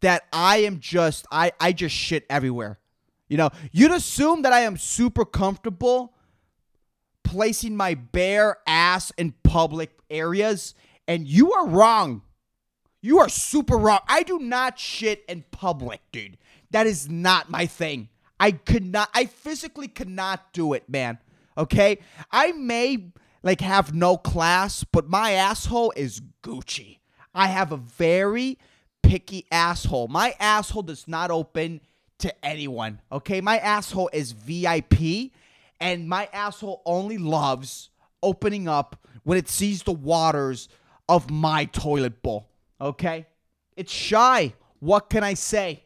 that 0.00 0.22
I 0.32 0.62
am 0.62 0.80
just 0.80 1.26
I 1.30 1.52
I 1.60 1.72
just 1.72 1.94
shit 1.94 2.24
everywhere. 2.30 2.78
You 3.28 3.36
know, 3.36 3.50
you'd 3.70 3.90
assume 3.90 4.40
that 4.42 4.54
I 4.54 4.60
am 4.60 4.78
super 4.78 5.26
comfortable 5.26 6.14
placing 7.22 7.76
my 7.76 7.92
bare 7.92 8.56
ass 8.66 9.12
in 9.18 9.34
public 9.42 9.90
areas, 10.08 10.74
and 11.06 11.28
you 11.28 11.52
are 11.52 11.68
wrong. 11.68 12.22
You 13.02 13.18
are 13.18 13.28
super 13.28 13.76
wrong. 13.76 14.00
I 14.08 14.22
do 14.22 14.38
not 14.38 14.78
shit 14.78 15.22
in 15.28 15.44
public, 15.50 16.00
dude. 16.12 16.38
That 16.70 16.86
is 16.86 17.10
not 17.10 17.50
my 17.50 17.66
thing. 17.66 18.08
I 18.40 18.52
could 18.52 18.86
not 18.86 19.10
I 19.12 19.26
physically 19.26 19.88
could 19.88 20.08
not 20.08 20.54
do 20.54 20.72
it, 20.72 20.88
man. 20.88 21.18
Okay? 21.58 21.98
I 22.30 22.52
may 22.52 23.10
like 23.42 23.60
have 23.60 23.92
no 23.92 24.16
class, 24.16 24.84
but 24.84 25.08
my 25.08 25.32
asshole 25.32 25.92
is 25.96 26.22
Gucci. 26.42 27.00
I 27.34 27.48
have 27.48 27.72
a 27.72 27.76
very 27.76 28.58
picky 29.02 29.46
asshole. 29.50 30.08
My 30.08 30.34
asshole 30.40 30.82
does 30.82 31.06
not 31.08 31.30
open 31.30 31.80
to 32.20 32.44
anyone. 32.44 33.00
Okay? 33.12 33.40
My 33.40 33.58
asshole 33.58 34.10
is 34.12 34.32
VIP 34.32 35.32
and 35.80 36.08
my 36.08 36.28
asshole 36.32 36.82
only 36.86 37.18
loves 37.18 37.90
opening 38.22 38.68
up 38.68 39.06
when 39.24 39.38
it 39.38 39.48
sees 39.48 39.82
the 39.82 39.92
waters 39.92 40.68
of 41.08 41.30
my 41.30 41.64
toilet 41.66 42.22
bowl. 42.22 42.48
Okay? 42.80 43.26
It's 43.76 43.92
shy. 43.92 44.54
What 44.80 45.10
can 45.10 45.24
I 45.24 45.34
say? 45.34 45.84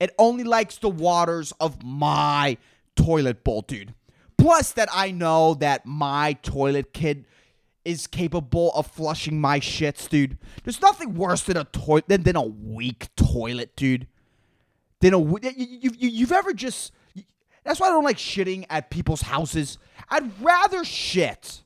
It 0.00 0.14
only 0.18 0.44
likes 0.44 0.76
the 0.76 0.88
waters 0.88 1.52
of 1.60 1.82
my 1.82 2.58
toilet 2.96 3.44
bowl, 3.44 3.62
dude. 3.62 3.94
Plus, 4.44 4.72
that 4.72 4.90
I 4.92 5.10
know 5.10 5.54
that 5.54 5.86
my 5.86 6.34
toilet 6.34 6.92
kid 6.92 7.24
is 7.82 8.06
capable 8.06 8.72
of 8.72 8.86
flushing 8.86 9.40
my 9.40 9.58
shits, 9.58 10.06
dude. 10.06 10.36
There's 10.62 10.82
nothing 10.82 11.14
worse 11.14 11.40
than 11.40 11.56
a 11.56 11.64
toilet 11.64 12.08
than, 12.08 12.24
than 12.24 12.36
a 12.36 12.42
weak 12.42 13.08
toilet, 13.16 13.74
dude. 13.74 14.06
Than 15.00 15.14
a 15.14 15.18
you, 15.18 15.50
you, 15.56 15.90
you, 15.96 16.08
you've 16.10 16.32
ever 16.32 16.52
just. 16.52 16.92
That's 17.64 17.80
why 17.80 17.86
I 17.86 17.90
don't 17.92 18.04
like 18.04 18.18
shitting 18.18 18.66
at 18.68 18.90
people's 18.90 19.22
houses. 19.22 19.78
I'd 20.10 20.38
rather 20.42 20.84
shit 20.84 21.62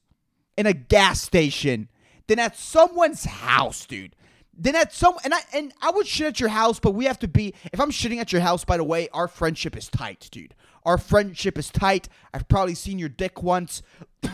in 0.56 0.66
a 0.66 0.72
gas 0.72 1.20
station 1.20 1.88
than 2.28 2.38
at 2.38 2.56
someone's 2.56 3.24
house, 3.24 3.86
dude. 3.86 4.14
Then 4.56 4.76
at 4.76 4.94
some 4.94 5.16
and 5.24 5.34
I 5.34 5.40
and 5.52 5.72
I 5.82 5.90
would 5.90 6.06
shit 6.06 6.28
at 6.28 6.38
your 6.38 6.50
house, 6.50 6.78
but 6.78 6.92
we 6.92 7.06
have 7.06 7.18
to 7.18 7.28
be. 7.28 7.54
If 7.72 7.80
I'm 7.80 7.90
shitting 7.90 8.20
at 8.20 8.32
your 8.32 8.42
house, 8.42 8.64
by 8.64 8.76
the 8.76 8.84
way, 8.84 9.08
our 9.12 9.26
friendship 9.26 9.76
is 9.76 9.88
tight, 9.88 10.28
dude. 10.30 10.54
Our 10.84 10.98
friendship 10.98 11.58
is 11.58 11.70
tight. 11.70 12.08
I've 12.32 12.48
probably 12.48 12.74
seen 12.74 12.98
your 12.98 13.08
dick 13.08 13.42
once. 13.42 13.82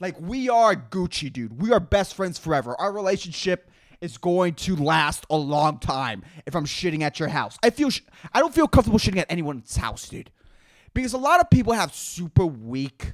like 0.00 0.20
we 0.20 0.48
are 0.48 0.74
Gucci, 0.74 1.32
dude. 1.32 1.60
We 1.60 1.72
are 1.72 1.80
best 1.80 2.14
friends 2.14 2.38
forever. 2.38 2.74
Our 2.78 2.92
relationship 2.92 3.70
is 4.00 4.16
going 4.16 4.54
to 4.54 4.76
last 4.76 5.26
a 5.28 5.36
long 5.36 5.78
time 5.78 6.24
if 6.46 6.54
I'm 6.56 6.64
shitting 6.64 7.02
at 7.02 7.18
your 7.20 7.28
house. 7.28 7.58
I 7.62 7.70
feel 7.70 7.90
sh- 7.90 8.02
I 8.32 8.40
don't 8.40 8.54
feel 8.54 8.66
comfortable 8.68 8.98
shitting 8.98 9.18
at 9.18 9.30
anyone's 9.30 9.76
house, 9.76 10.08
dude. 10.08 10.30
Because 10.94 11.12
a 11.12 11.18
lot 11.18 11.40
of 11.40 11.50
people 11.50 11.72
have 11.72 11.94
super 11.94 12.46
weak 12.46 13.12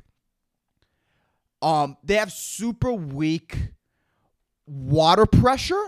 um 1.62 1.96
they 2.04 2.14
have 2.14 2.30
super 2.30 2.92
weak 2.92 3.56
water 4.66 5.24
pressure 5.24 5.82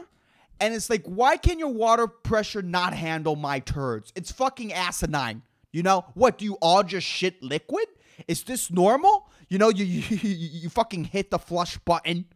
and 0.60 0.74
it's 0.74 0.88
like 0.88 1.04
why 1.04 1.36
can 1.36 1.58
your 1.58 1.68
water 1.68 2.06
pressure 2.06 2.62
not 2.62 2.92
handle 2.94 3.36
my 3.36 3.60
turds? 3.60 4.12
It's 4.16 4.32
fucking 4.32 4.72
asinine. 4.72 5.42
You 5.72 5.82
know? 5.82 6.06
What 6.14 6.38
do 6.38 6.44
you 6.44 6.54
all 6.60 6.82
just 6.82 7.06
shit 7.06 7.42
liquid? 7.42 7.86
Is 8.26 8.42
this 8.42 8.70
normal? 8.70 9.30
You 9.48 9.58
know, 9.58 9.68
you 9.74 9.84
you, 9.84 10.02
you, 10.10 10.68
fucking 10.68 11.04
hit 11.04 11.30
the 11.30 11.38
flush 11.38 11.78
button. 11.78 12.26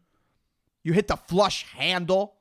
You 0.85 0.93
hit 0.93 1.09
the 1.09 1.17
flush 1.17 1.67
handle 1.75 2.35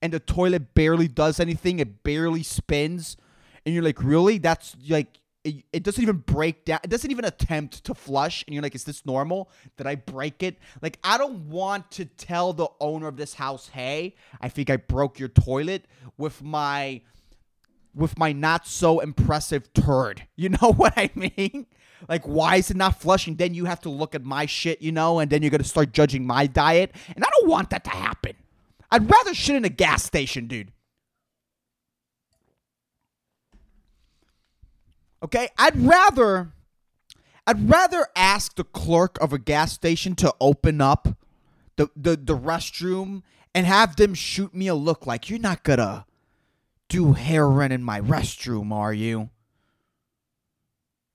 and 0.00 0.12
the 0.12 0.20
toilet 0.20 0.74
barely 0.74 1.08
does 1.08 1.40
anything. 1.40 1.80
It 1.80 2.02
barely 2.02 2.42
spins. 2.42 3.16
And 3.66 3.74
you're 3.74 3.84
like, 3.84 4.02
really? 4.02 4.38
That's 4.38 4.76
like, 4.88 5.20
it, 5.44 5.64
it, 5.72 5.82
doesn't 5.82 6.02
even 6.02 6.18
break 6.18 6.64
down. 6.64 6.80
It 6.84 6.90
doesn't 6.90 7.10
even 7.10 7.24
attempt 7.24 7.84
to 7.84 7.94
flush. 7.94 8.44
And 8.46 8.54
you're 8.54 8.62
like, 8.62 8.74
is 8.74 8.84
this 8.84 9.04
normal? 9.04 9.50
Did 9.76 9.86
I 9.86 9.96
break 9.96 10.42
it? 10.42 10.58
Like, 10.82 10.98
I 11.02 11.18
don't 11.18 11.48
want 11.48 11.90
to 11.92 12.04
tell 12.04 12.52
the 12.52 12.68
owner 12.80 13.08
of 13.08 13.16
this 13.16 13.34
house, 13.34 13.68
hey, 13.68 14.14
I 14.40 14.48
think 14.48 14.70
I 14.70 14.76
broke 14.76 15.18
your 15.18 15.28
toilet 15.28 15.86
with 16.16 16.42
my 16.42 17.02
with 17.98 18.18
my 18.18 18.32
not 18.32 18.66
so 18.66 19.00
impressive 19.00 19.72
turd. 19.72 20.22
You 20.36 20.50
know 20.50 20.72
what 20.72 20.94
I 20.96 21.10
mean? 21.16 21.66
Like, 22.08 22.22
why 22.22 22.56
is 22.56 22.70
it 22.70 22.76
not 22.76 23.00
flushing? 23.00 23.34
Then 23.34 23.54
you 23.54 23.64
have 23.64 23.80
to 23.80 23.90
look 23.90 24.14
at 24.14 24.22
my 24.22 24.46
shit, 24.46 24.80
you 24.80 24.92
know, 24.92 25.18
and 25.18 25.28
then 25.28 25.42
you're 25.42 25.50
gonna 25.50 25.64
start 25.64 25.92
judging 25.92 26.24
my 26.24 26.46
diet. 26.46 26.94
And 27.14 27.24
I 27.24 27.28
don't 27.40 27.48
want 27.48 27.70
that 27.70 27.82
to 27.84 27.90
happen. 27.90 28.34
I'd 28.88 29.10
rather 29.10 29.34
shit 29.34 29.56
in 29.56 29.64
a 29.64 29.68
gas 29.68 30.04
station, 30.04 30.46
dude. 30.46 30.70
Okay? 35.24 35.48
I'd 35.58 35.76
rather 35.76 36.52
I'd 37.48 37.68
rather 37.68 38.06
ask 38.14 38.54
the 38.54 38.64
clerk 38.64 39.18
of 39.20 39.32
a 39.32 39.38
gas 39.38 39.72
station 39.72 40.14
to 40.16 40.32
open 40.40 40.80
up 40.80 41.16
the, 41.76 41.88
the, 41.96 42.16
the 42.16 42.36
restroom 42.36 43.22
and 43.54 43.66
have 43.66 43.96
them 43.96 44.14
shoot 44.14 44.54
me 44.54 44.68
a 44.68 44.74
look 44.74 45.06
like 45.06 45.28
you're 45.28 45.38
not 45.38 45.64
gonna 45.64 46.06
do 46.88 47.12
heroin 47.12 47.72
in 47.72 47.82
my 47.82 48.00
restroom, 48.00 48.72
are 48.72 48.92
you? 48.92 49.30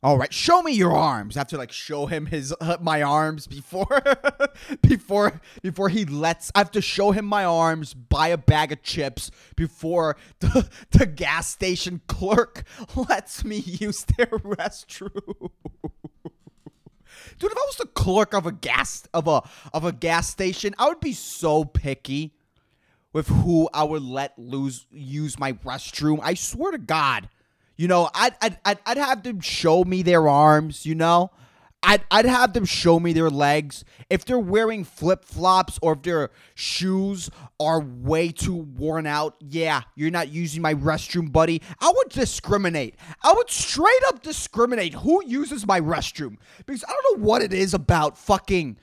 All 0.04 0.18
right, 0.18 0.34
show 0.34 0.62
me 0.62 0.74
your 0.74 0.92
arms. 0.92 1.38
I 1.38 1.40
have 1.40 1.48
to 1.48 1.58
like 1.58 1.72
show 1.72 2.08
him 2.08 2.26
his 2.26 2.54
uh, 2.60 2.76
my 2.82 3.02
arms 3.02 3.48
before 3.48 4.04
before 4.82 5.40
before 5.62 5.88
he 5.88 6.04
lets 6.04 6.52
I 6.54 6.60
have 6.60 6.72
to 6.72 6.82
show 6.82 7.12
him 7.12 7.24
my 7.24 7.46
arms, 7.46 7.94
buy 7.94 8.28
a 8.28 8.38
bag 8.38 8.74
of 8.74 8.84
chips 8.84 9.32
before 9.56 10.18
the, 10.42 10.70
the 10.92 11.06
gas 11.06 11.48
station 11.48 12.02
clerk 12.08 12.66
lets 13.10 13.46
me 13.46 13.60
use 13.60 14.04
their 14.18 14.28
restroom. 14.28 15.52
Dude, 17.40 17.52
if 17.52 17.58
I 17.58 17.66
was 17.66 17.78
the 17.78 17.88
clerk 17.88 18.34
of 18.34 18.46
a 18.46 18.52
gas 18.52 19.08
of 19.14 19.30
a 19.30 19.42
of 19.74 19.86
a 19.86 19.94
gas 19.94 20.28
station, 20.28 20.76
I 20.78 20.90
would 20.90 21.00
be 21.00 21.14
so 21.14 21.64
picky 21.64 22.34
with 23.14 23.28
who 23.28 23.70
I 23.74 23.84
would 23.84 24.02
let 24.02 24.38
lose 24.38 24.88
use 24.92 25.40
my 25.40 25.54
restroom. 25.54 26.20
I 26.22 26.34
swear 26.34 26.72
to 26.72 26.78
God. 26.78 27.30
You 27.78 27.88
know, 27.88 28.10
I'd, 28.14 28.34
I'd, 28.42 28.78
I'd, 28.86 28.98
have 28.98 29.24
them 29.24 29.40
show 29.40 29.84
me 29.84 30.04
their 30.04 30.28
arms, 30.28 30.86
you 30.86 30.94
know? 30.94 31.32
I'd, 31.82 32.04
I'd 32.12 32.26
have 32.26 32.54
them 32.54 32.66
show 32.66 33.00
me 33.00 33.12
their 33.14 33.30
legs. 33.30 33.84
If 34.10 34.26
they're 34.26 34.40
wearing 34.40 34.84
flip 34.84 35.26
flops 35.26 35.80
or 35.82 35.94
if 35.94 36.04
their 36.04 36.30
shoes 36.56 37.30
are 37.60 37.82
way 37.82 38.30
too 38.32 38.56
worn 38.56 39.06
out, 39.06 39.36
yeah, 39.40 39.82
you're 39.96 40.12
not 40.12 40.30
using 40.30 40.62
my 40.62 40.76
restroom, 40.76 41.32
buddy. 41.32 41.62
I 41.82 41.92
would 41.94 42.10
discriminate. 42.10 42.96
I 43.22 43.34
would 43.34 43.50
straight 43.50 44.02
up 44.08 44.22
discriminate 44.22 44.94
who 44.94 45.26
uses 45.26 45.68
my 45.68 45.82
restroom. 45.82 46.38
Because 46.66 46.86
I 46.88 46.94
don't 46.94 47.20
know 47.20 47.26
what 47.26 47.42
it 47.42 47.52
is 47.52 47.74
about 47.74 48.18
fucking 48.18 48.78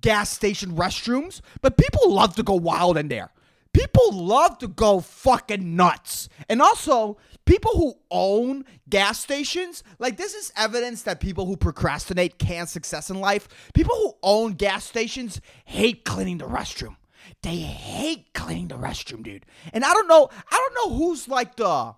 gas 0.00 0.30
station 0.30 0.72
restrooms, 0.72 1.40
but 1.60 1.76
people 1.76 2.12
love 2.12 2.34
to 2.36 2.42
go 2.42 2.54
wild 2.54 2.96
in 2.96 3.08
there. 3.08 3.30
People 3.72 4.12
love 4.12 4.58
to 4.58 4.68
go 4.68 5.00
fucking 5.00 5.76
nuts. 5.76 6.28
And 6.48 6.60
also, 6.60 7.16
people 7.46 7.72
who 7.72 7.94
own 8.10 8.64
gas 8.88 9.18
stations, 9.20 9.82
like 9.98 10.18
this 10.18 10.34
is 10.34 10.52
evidence 10.56 11.02
that 11.02 11.20
people 11.20 11.46
who 11.46 11.56
procrastinate 11.56 12.38
can't 12.38 12.68
success 12.68 13.08
in 13.08 13.20
life. 13.20 13.48
People 13.72 13.94
who 13.96 14.14
own 14.22 14.52
gas 14.52 14.84
stations 14.84 15.40
hate 15.64 16.04
cleaning 16.04 16.38
the 16.38 16.46
restroom. 16.46 16.96
They 17.42 17.56
hate 17.56 18.34
cleaning 18.34 18.68
the 18.68 18.76
restroom, 18.76 19.22
dude. 19.22 19.46
And 19.72 19.84
I 19.84 19.92
don't 19.94 20.08
know, 20.08 20.28
I 20.50 20.56
don't 20.56 20.90
know 20.90 20.96
who's 20.98 21.28
like 21.28 21.56
the 21.56 21.94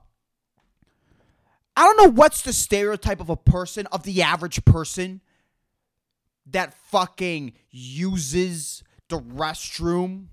I 1.76 1.83
don't 1.83 1.96
know 1.96 2.12
what's 2.12 2.42
the 2.42 2.52
stereotype 2.52 3.20
of 3.20 3.30
a 3.30 3.37
person, 3.37 3.87
of 3.88 4.04
the 4.04 4.22
average 4.22 4.64
person 4.64 5.20
that 6.46 6.74
fucking 6.74 7.52
uses 7.70 8.83
the 9.09 9.18
restroom 9.18 10.26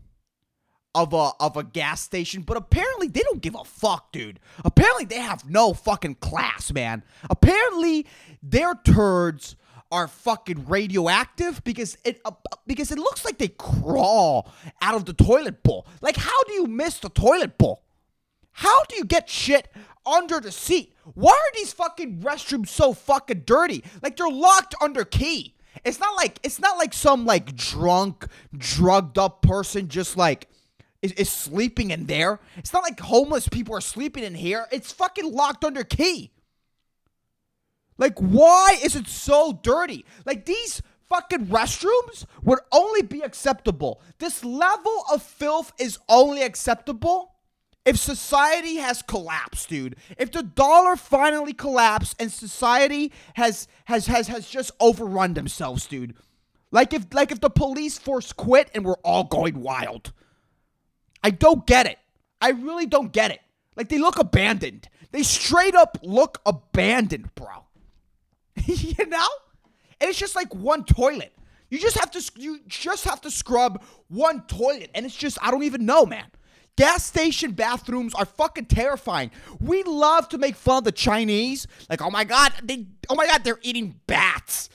of 0.94 1.14
a 1.14 1.32
of 1.40 1.56
a 1.56 1.64
gas 1.64 2.02
station, 2.02 2.42
but 2.42 2.58
apparently 2.58 3.08
they 3.08 3.22
don't 3.22 3.42
give 3.42 3.56
a 3.56 3.64
fuck, 3.64 4.12
dude. 4.12 4.40
Apparently 4.66 5.06
they 5.06 5.20
have 5.20 5.50
no 5.50 5.74
fucking 5.74 6.16
class, 6.16 6.72
man. 6.74 7.04
Apparently 7.30 8.06
their 8.44 8.74
turds 8.86 9.56
are 9.92 10.08
fucking 10.08 10.68
radioactive 10.68 11.64
because 11.64 11.98
it 12.04 12.22
uh, 12.26 12.32
because 12.68 12.92
it 12.92 12.98
looks 12.98 13.24
like 13.26 13.38
they 13.38 13.50
crawl 13.50 14.52
out 14.82 14.96
of 14.96 15.06
the 15.06 15.14
toilet 15.14 15.64
bowl. 15.64 15.88
Like 16.02 16.18
how 16.18 16.44
do 16.44 16.54
you 16.54 16.68
miss 16.68 17.00
the 17.00 17.10
toilet 17.10 17.58
bowl? 17.58 17.84
How 18.52 18.84
do 18.86 18.96
you 18.98 19.06
get 19.06 19.30
shit 19.30 19.70
under 20.06 20.40
the 20.40 20.52
seat? 20.52 20.94
Why 21.14 21.32
are 21.32 21.56
these 21.56 21.72
fucking 21.74 22.20
restrooms 22.20 22.68
so 22.68 22.94
fucking 22.94 23.44
dirty? 23.46 23.84
Like 24.02 24.18
they're 24.18 24.30
locked 24.30 24.76
under 24.82 25.06
key. 25.06 25.56
It's 25.84 26.00
not 26.00 26.16
like 26.16 26.40
it's 26.44 26.60
not 26.60 26.78
like 26.78 26.94
some 26.94 27.26
like 27.26 27.56
drunk, 27.56 28.28
drugged 28.56 29.18
up 29.18 29.42
person 29.42 29.88
just 29.88 30.16
like 30.16 30.48
is, 31.02 31.12
is 31.14 31.30
sleeping 31.30 31.92
in 31.92 32.06
there. 32.06 32.40
It's 32.58 32.74
not 32.74 32.84
like 32.84 33.00
homeless 33.00 33.48
people 33.48 33.76
are 33.76 33.82
sleeping 33.82 34.24
in 34.24 34.36
here. 34.36 34.66
It's 34.72 34.92
fucking 34.92 35.32
locked 35.32 35.66
under 35.66 35.84
key. 35.84 36.32
Like, 37.98 38.18
why 38.18 38.78
is 38.84 38.96
it 38.96 39.08
so 39.08 39.60
dirty? 39.62 40.06
Like, 40.26 40.46
these 40.46 40.82
fucking 41.08 41.48
restrooms 41.48 42.26
would 42.42 42.60
only 42.72 43.04
be 43.04 43.22
acceptable. 43.22 44.02
This 44.18 44.44
level 44.44 45.04
of 45.14 45.22
filth 45.22 45.72
is 45.78 46.00
only 46.10 46.42
acceptable 46.42 47.31
if 47.86 47.98
society 47.98 48.76
has 48.78 49.02
collapsed, 49.02 49.70
dude. 49.70 49.96
If 50.18 50.32
the 50.32 50.44
dollar 50.44 50.96
finally 50.96 51.54
collapsed 51.54 52.16
and 52.20 52.32
society 52.32 53.12
has 53.36 53.68
has 53.86 54.06
has 54.08 54.28
has 54.28 54.48
just 54.48 54.72
overrun 54.80 55.34
themselves, 55.34 55.88
dude. 55.88 56.16
Like 56.72 56.94
if 56.94 57.08
like 57.14 57.32
if 57.32 57.42
the 57.42 57.50
police 57.50 57.98
force 57.98 58.34
quit 58.34 58.70
and 58.76 58.86
we're 58.86 58.94
all 59.04 59.24
going 59.24 59.62
wild. 59.62 60.14
I 61.24 61.32
don't 61.32 61.66
get 61.66 61.86
it. 61.86 61.98
I 62.40 62.52
really 62.52 62.86
don't 62.86 63.12
get 63.12 63.32
it. 63.32 63.42
Like 63.76 63.90
they 63.90 63.98
look 63.98 64.20
abandoned. 64.20 64.88
They 65.12 65.24
straight 65.24 65.76
up 65.76 65.98
look 66.04 66.40
abandoned, 66.46 67.34
bro. 67.36 67.66
you 68.66 69.06
know? 69.08 69.28
And 70.00 70.10
it's 70.10 70.20
just 70.20 70.36
like 70.36 70.54
one 70.54 70.84
toilet. 70.84 71.34
You 71.70 71.80
just 71.80 71.98
have 71.98 72.12
to 72.12 72.32
you 72.36 72.60
just 72.68 73.06
have 73.06 73.22
to 73.22 73.32
scrub 73.32 73.84
one 74.08 74.44
toilet 74.44 74.92
and 74.94 75.06
it's 75.06 75.16
just 75.16 75.40
I 75.42 75.50
don't 75.50 75.64
even 75.64 75.86
know, 75.86 76.06
man. 76.06 76.26
Gas 76.82 77.06
station 77.06 77.52
bathrooms 77.52 78.16
are 78.16 78.26
fucking 78.26 78.66
terrifying. 78.66 79.30
We 79.60 79.84
love 79.84 80.28
to 80.30 80.40
make 80.40 80.56
fun 80.56 80.80
of 80.80 80.84
the 80.84 80.92
Chinese. 80.92 81.68
Like, 81.92 82.02
"Oh 82.02 82.10
my 82.10 82.24
god, 82.24 82.54
they 82.64 82.88
oh 83.08 83.14
my 83.14 83.28
god, 83.28 83.44
they're 83.44 83.60
eating 83.62 84.00
bats." 84.08 84.68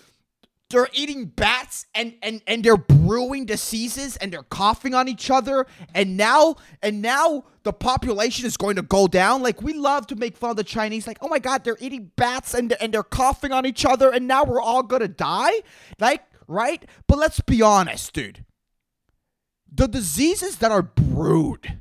they're 0.71 0.89
eating 0.93 1.27
bats 1.27 1.87
and 1.97 2.15
and 2.23 2.43
and 2.47 2.65
they're 2.65 2.77
brewing 2.77 3.45
diseases 3.45 4.17
and 4.17 4.33
they're 4.33 4.43
coughing 4.45 4.95
on 4.95 5.09
each 5.09 5.31
other 5.31 5.65
and 5.95 6.17
now 6.17 6.57
and 6.83 7.01
now 7.03 7.45
the 7.63 7.73
population 7.73 8.47
is 8.47 8.57
going 8.57 8.75
to 8.75 8.83
go 8.83 9.07
down 9.07 9.45
like 9.45 9.63
we 9.63 9.73
love 9.73 10.09
to 10.09 10.17
make 10.17 10.37
fun 10.37 10.51
of 10.51 10.57
the 10.57 10.65
chinese 10.65 11.07
like 11.07 11.19
oh 11.21 11.29
my 11.29 11.39
god 11.39 11.63
they're 11.63 11.79
eating 11.79 12.11
bats 12.17 12.53
and 12.53 12.73
and 12.81 12.93
they're 12.93 13.05
coughing 13.05 13.53
on 13.53 13.65
each 13.65 13.85
other 13.85 14.11
and 14.13 14.27
now 14.27 14.43
we're 14.43 14.61
all 14.61 14.83
going 14.83 15.03
to 15.03 15.07
die 15.07 15.53
like 16.01 16.25
right 16.49 16.85
but 17.07 17.17
let's 17.17 17.41
be 17.41 17.63
honest 17.63 18.13
dude 18.13 18.45
the 19.73 19.87
diseases 19.87 20.57
that 20.57 20.73
are 20.73 20.83
brewed 20.83 21.76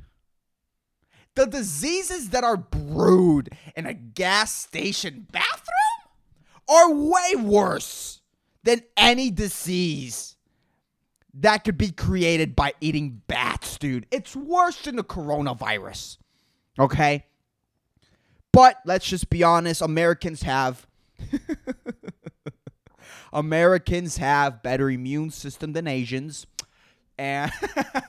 the 1.36 1.46
diseases 1.46 2.30
that 2.30 2.42
are 2.44 2.56
brewed 2.56 3.50
in 3.76 3.86
a 3.86 3.94
gas 3.94 4.52
station 4.52 5.26
bathroom 5.30 5.72
are 6.68 6.92
way 6.92 7.36
worse 7.36 8.20
than 8.64 8.82
any 8.96 9.30
disease 9.30 10.36
that 11.34 11.64
could 11.64 11.78
be 11.78 11.92
created 11.92 12.56
by 12.56 12.72
eating 12.80 13.22
bats, 13.28 13.78
dude. 13.78 14.06
It's 14.10 14.34
worse 14.34 14.82
than 14.82 14.96
the 14.96 15.04
coronavirus. 15.04 16.16
Okay? 16.78 17.26
But 18.52 18.80
let's 18.86 19.06
just 19.06 19.28
be 19.28 19.42
honest, 19.42 19.82
Americans 19.82 20.42
have 20.42 20.86
Americans 23.32 24.16
have 24.16 24.62
better 24.62 24.90
immune 24.90 25.30
system 25.30 25.74
than 25.74 25.86
Asians. 25.86 26.46
And 27.18 27.52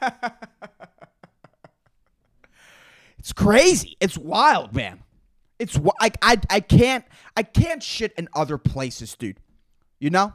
It's 3.27 3.33
crazy. 3.33 3.97
It's 3.99 4.17
wild, 4.17 4.73
man. 4.73 5.03
It's 5.59 5.77
like 5.99 6.17
I 6.21 6.39
I 6.49 6.61
can't 6.61 7.03
I 7.35 7.43
can't 7.43 7.83
shit 7.83 8.13
in 8.13 8.29
other 8.33 8.57
places, 8.57 9.15
dude. 9.15 9.41
You 9.99 10.11
know? 10.11 10.33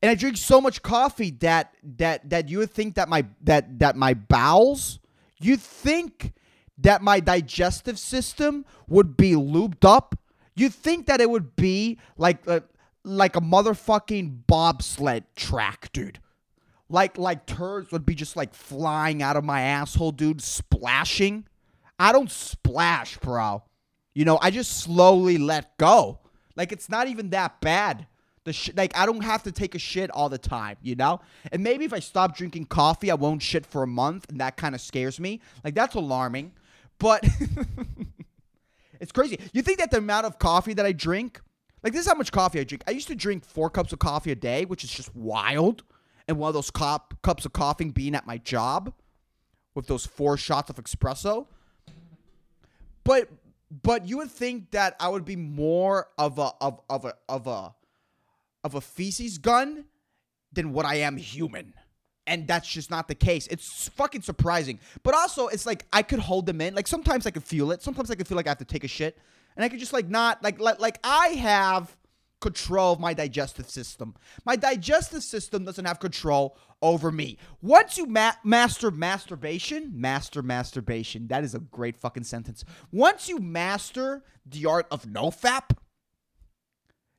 And 0.00 0.10
I 0.10 0.14
drink 0.14 0.36
so 0.36 0.60
much 0.60 0.82
coffee 0.82 1.32
that 1.40 1.74
that 1.96 2.30
that 2.30 2.48
you 2.48 2.58
would 2.58 2.70
think 2.70 2.94
that 2.94 3.08
my 3.08 3.26
that 3.42 3.80
that 3.80 3.96
my 3.96 4.14
bowels, 4.14 5.00
you'd 5.40 5.60
think 5.60 6.32
that 6.78 7.02
my 7.02 7.18
digestive 7.18 7.98
system 7.98 8.64
would 8.86 9.16
be 9.16 9.34
looped 9.34 9.84
up. 9.84 10.16
You'd 10.54 10.74
think 10.74 11.06
that 11.06 11.20
it 11.20 11.28
would 11.28 11.56
be 11.56 11.98
like 12.16 12.46
a, 12.46 12.62
like 13.02 13.34
a 13.34 13.40
motherfucking 13.40 14.46
bobsled 14.46 15.24
track, 15.34 15.90
dude. 15.92 16.20
Like 16.88 17.18
like 17.18 17.46
turds 17.46 17.90
would 17.90 18.06
be 18.06 18.14
just 18.14 18.36
like 18.36 18.54
flying 18.54 19.24
out 19.24 19.34
of 19.34 19.42
my 19.42 19.62
asshole, 19.62 20.12
dude, 20.12 20.40
splashing. 20.40 21.48
I 21.98 22.12
don't 22.12 22.30
splash, 22.30 23.18
bro. 23.18 23.62
You 24.14 24.24
know, 24.24 24.38
I 24.40 24.50
just 24.50 24.78
slowly 24.80 25.38
let 25.38 25.76
go. 25.78 26.20
Like 26.56 26.72
it's 26.72 26.88
not 26.88 27.08
even 27.08 27.30
that 27.30 27.60
bad. 27.60 28.06
The 28.44 28.52
sh- 28.52 28.70
like 28.76 28.96
I 28.96 29.06
don't 29.06 29.22
have 29.22 29.42
to 29.42 29.52
take 29.52 29.74
a 29.74 29.78
shit 29.78 30.10
all 30.10 30.28
the 30.28 30.38
time, 30.38 30.76
you 30.82 30.94
know? 30.94 31.20
And 31.52 31.62
maybe 31.62 31.84
if 31.84 31.92
I 31.92 31.98
stop 31.98 32.36
drinking 32.36 32.66
coffee, 32.66 33.10
I 33.10 33.14
won't 33.14 33.42
shit 33.42 33.66
for 33.66 33.82
a 33.82 33.86
month, 33.86 34.26
and 34.28 34.40
that 34.40 34.56
kind 34.56 34.74
of 34.74 34.80
scares 34.80 35.18
me. 35.20 35.40
Like 35.64 35.74
that's 35.74 35.94
alarming. 35.94 36.52
But 36.98 37.26
it's 39.00 39.12
crazy. 39.12 39.38
You 39.52 39.62
think 39.62 39.78
that 39.78 39.90
the 39.90 39.98
amount 39.98 40.26
of 40.26 40.38
coffee 40.38 40.74
that 40.74 40.86
I 40.86 40.92
drink, 40.92 41.40
like 41.82 41.92
this 41.92 42.02
is 42.06 42.08
how 42.08 42.16
much 42.16 42.32
coffee 42.32 42.60
I 42.60 42.64
drink. 42.64 42.84
I 42.86 42.92
used 42.92 43.08
to 43.08 43.14
drink 43.14 43.44
four 43.44 43.68
cups 43.68 43.92
of 43.92 43.98
coffee 43.98 44.32
a 44.32 44.36
day, 44.36 44.64
which 44.64 44.84
is 44.84 44.90
just 44.90 45.14
wild. 45.14 45.82
And 46.28 46.38
one 46.38 46.48
of 46.48 46.54
those 46.54 46.70
cop- 46.70 47.20
cups 47.22 47.44
of 47.44 47.52
coffee 47.52 47.90
being 47.90 48.14
at 48.14 48.26
my 48.26 48.38
job 48.38 48.92
with 49.74 49.86
those 49.86 50.06
four 50.06 50.36
shots 50.36 50.70
of 50.70 50.76
espresso. 50.76 51.46
But 53.06 53.28
but 53.70 54.06
you 54.06 54.18
would 54.18 54.30
think 54.30 54.72
that 54.72 54.96
I 55.00 55.08
would 55.08 55.24
be 55.24 55.36
more 55.36 56.08
of 56.18 56.38
a 56.38 56.50
of 56.60 56.80
of 56.90 57.04
a 57.04 57.14
of 57.28 57.46
a 57.46 57.74
of 58.64 58.74
a 58.74 58.80
feces 58.80 59.38
gun 59.38 59.84
than 60.52 60.72
what 60.72 60.84
I 60.84 60.96
am 60.96 61.16
human. 61.16 61.72
And 62.26 62.48
that's 62.48 62.66
just 62.68 62.90
not 62.90 63.06
the 63.06 63.14
case. 63.14 63.46
It's 63.46 63.88
fucking 63.90 64.22
surprising. 64.22 64.80
But 65.04 65.14
also, 65.14 65.46
it's 65.46 65.64
like 65.64 65.86
I 65.92 66.02
could 66.02 66.18
hold 66.18 66.46
them 66.46 66.60
in. 66.60 66.74
Like 66.74 66.88
sometimes 66.88 67.24
I 67.24 67.30
could 67.30 67.44
feel 67.44 67.70
it. 67.70 67.82
Sometimes 67.82 68.10
I 68.10 68.16
could 68.16 68.26
feel 68.26 68.34
like 68.34 68.48
I 68.48 68.50
have 68.50 68.58
to 68.58 68.64
take 68.64 68.82
a 68.82 68.88
shit. 68.88 69.16
And 69.54 69.64
I 69.64 69.68
could 69.68 69.78
just 69.78 69.92
like 69.92 70.08
not 70.08 70.42
like 70.42 70.58
like 70.60 70.80
like 70.80 70.98
I 71.04 71.28
have 71.28 71.96
control 72.40 72.92
of 72.92 73.00
my 73.00 73.14
digestive 73.14 73.68
system. 73.68 74.14
My 74.44 74.56
digestive 74.56 75.22
system 75.22 75.64
doesn't 75.64 75.84
have 75.84 76.00
control 76.00 76.56
over 76.82 77.10
me. 77.10 77.38
Once 77.62 77.96
you 77.96 78.06
ma- 78.06 78.32
master 78.44 78.90
masturbation, 78.90 79.92
master 79.94 80.42
masturbation, 80.42 81.28
that 81.28 81.44
is 81.44 81.54
a 81.54 81.60
great 81.60 81.96
fucking 81.96 82.24
sentence. 82.24 82.64
Once 82.92 83.28
you 83.28 83.38
master 83.38 84.22
the 84.44 84.66
art 84.66 84.86
of 84.90 85.04
nofap, 85.04 85.76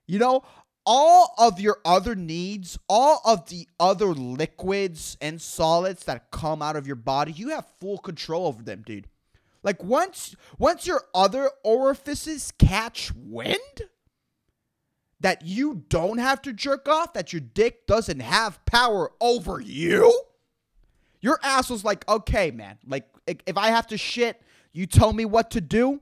you 0.07 0.19
know, 0.19 0.43
all 0.85 1.33
of 1.37 1.59
your 1.59 1.79
other 1.83 2.15
needs, 2.15 2.79
all 2.87 3.21
of 3.25 3.49
the 3.49 3.67
other 3.79 4.07
liquids 4.07 5.17
and 5.19 5.41
solids 5.41 6.05
that 6.05 6.31
come 6.31 6.61
out 6.61 6.77
of 6.77 6.87
your 6.87 6.95
body, 6.95 7.33
you 7.33 7.49
have 7.49 7.65
full 7.81 7.97
control 7.97 8.47
over 8.47 8.63
them, 8.63 8.83
dude. 8.85 9.07
Like 9.63 9.83
once 9.83 10.33
once 10.57 10.87
your 10.87 11.03
other 11.13 11.51
orifices 11.63 12.53
catch 12.57 13.11
wind, 13.13 13.57
that 15.19 15.45
you 15.45 15.83
don't 15.89 16.19
have 16.19 16.41
to 16.43 16.53
jerk 16.53 16.87
off, 16.87 17.13
that 17.13 17.33
your 17.33 17.41
dick 17.41 17.87
doesn't 17.87 18.19
have 18.19 18.63
power 18.65 19.11
over 19.19 19.59
you, 19.59 20.13
your 21.21 21.39
ass 21.43 21.69
was 21.69 21.83
like, 21.83 22.07
okay, 22.07 22.51
man, 22.51 22.77
like 22.87 23.07
if 23.25 23.57
I 23.57 23.69
have 23.69 23.87
to 23.87 23.97
shit, 23.97 24.41
you 24.71 24.85
tell 24.85 25.11
me 25.11 25.25
what 25.25 25.51
to 25.51 25.61
do, 25.61 26.01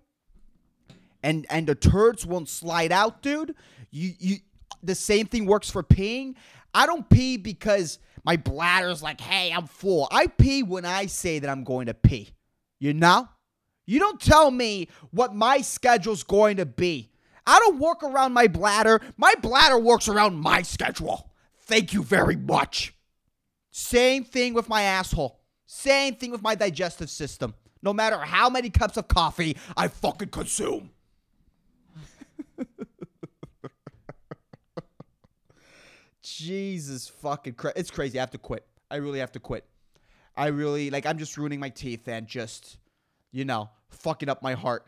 and 1.23 1.45
and 1.49 1.67
the 1.67 1.75
turds 1.75 2.25
won't 2.25 2.49
slide 2.49 2.91
out, 2.91 3.21
dude. 3.21 3.55
You 3.89 4.13
you 4.19 4.35
the 4.83 4.95
same 4.95 5.25
thing 5.25 5.45
works 5.45 5.71
for 5.71 5.83
peeing. 5.83 6.35
I 6.73 6.85
don't 6.85 7.09
pee 7.09 7.37
because 7.37 7.99
my 8.25 8.37
bladder's 8.37 9.01
like, 9.01 9.21
hey, 9.21 9.51
I'm 9.53 9.67
full. 9.67 10.07
I 10.11 10.27
pee 10.27 10.63
when 10.63 10.83
I 10.83 11.05
say 11.05 11.39
that 11.39 11.49
I'm 11.49 11.63
going 11.63 11.85
to 11.85 11.93
pee. 11.93 12.31
You 12.79 12.93
know? 12.93 13.29
You 13.85 13.99
don't 13.99 14.19
tell 14.19 14.49
me 14.51 14.89
what 15.11 15.33
my 15.33 15.61
schedule's 15.61 16.23
going 16.23 16.57
to 16.57 16.65
be. 16.65 17.11
I 17.47 17.59
don't 17.59 17.79
work 17.79 18.03
around 18.03 18.33
my 18.33 18.47
bladder. 18.47 19.01
My 19.17 19.33
bladder 19.41 19.77
works 19.77 20.07
around 20.07 20.39
my 20.39 20.61
schedule. 20.61 21.29
Thank 21.61 21.93
you 21.93 22.03
very 22.03 22.35
much. 22.35 22.93
Same 23.71 24.23
thing 24.23 24.53
with 24.53 24.69
my 24.69 24.83
asshole. 24.83 25.39
Same 25.65 26.15
thing 26.15 26.31
with 26.31 26.41
my 26.41 26.55
digestive 26.55 27.09
system. 27.09 27.53
No 27.81 27.93
matter 27.93 28.17
how 28.17 28.49
many 28.49 28.69
cups 28.69 28.97
of 28.97 29.07
coffee 29.07 29.57
I 29.75 29.87
fucking 29.87 30.29
consume. 30.29 30.91
Jesus 36.21 37.07
fucking 37.07 37.53
Christ. 37.53 37.77
It's 37.77 37.91
crazy. 37.91 38.17
I 38.17 38.21
have 38.21 38.31
to 38.31 38.37
quit. 38.37 38.65
I 38.89 38.95
really 38.97 39.19
have 39.19 39.31
to 39.33 39.39
quit. 39.39 39.65
I 40.35 40.47
really, 40.47 40.89
like, 40.89 41.05
I'm 41.05 41.17
just 41.17 41.37
ruining 41.37 41.59
my 41.59 41.69
teeth 41.69 42.07
and 42.07 42.27
just, 42.27 42.77
you 43.31 43.45
know, 43.45 43.69
fucking 43.89 44.27
up 44.29 44.41
my 44.41 44.53
heart. 44.53 44.87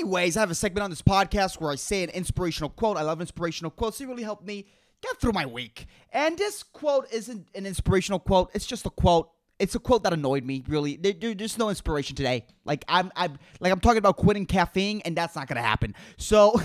Anyways, 0.00 0.38
I 0.38 0.40
have 0.40 0.50
a 0.50 0.54
segment 0.54 0.82
on 0.82 0.88
this 0.88 1.02
podcast 1.02 1.60
where 1.60 1.70
I 1.70 1.74
say 1.74 2.02
an 2.02 2.08
inspirational 2.08 2.70
quote. 2.70 2.96
I 2.96 3.02
love 3.02 3.20
inspirational 3.20 3.70
quotes. 3.70 3.98
They 3.98 4.06
really 4.06 4.22
help 4.22 4.42
me 4.42 4.64
get 5.02 5.20
through 5.20 5.32
my 5.32 5.44
week. 5.44 5.88
And 6.10 6.38
this 6.38 6.62
quote 6.62 7.06
isn't 7.12 7.48
an 7.54 7.66
inspirational 7.66 8.18
quote. 8.18 8.50
It's 8.54 8.64
just 8.64 8.86
a 8.86 8.90
quote. 8.90 9.30
It's 9.58 9.74
a 9.74 9.78
quote 9.78 10.02
that 10.04 10.14
annoyed 10.14 10.42
me. 10.42 10.64
Really, 10.66 10.96
there, 10.96 11.12
there's 11.34 11.58
no 11.58 11.68
inspiration 11.68 12.16
today. 12.16 12.46
Like 12.64 12.82
I'm, 12.88 13.12
I'm, 13.14 13.38
like 13.60 13.74
I'm 13.74 13.78
talking 13.78 13.98
about 13.98 14.16
quitting 14.16 14.46
caffeine, 14.46 15.02
and 15.04 15.14
that's 15.14 15.36
not 15.36 15.48
gonna 15.48 15.60
happen. 15.60 15.94
So, 16.16 16.58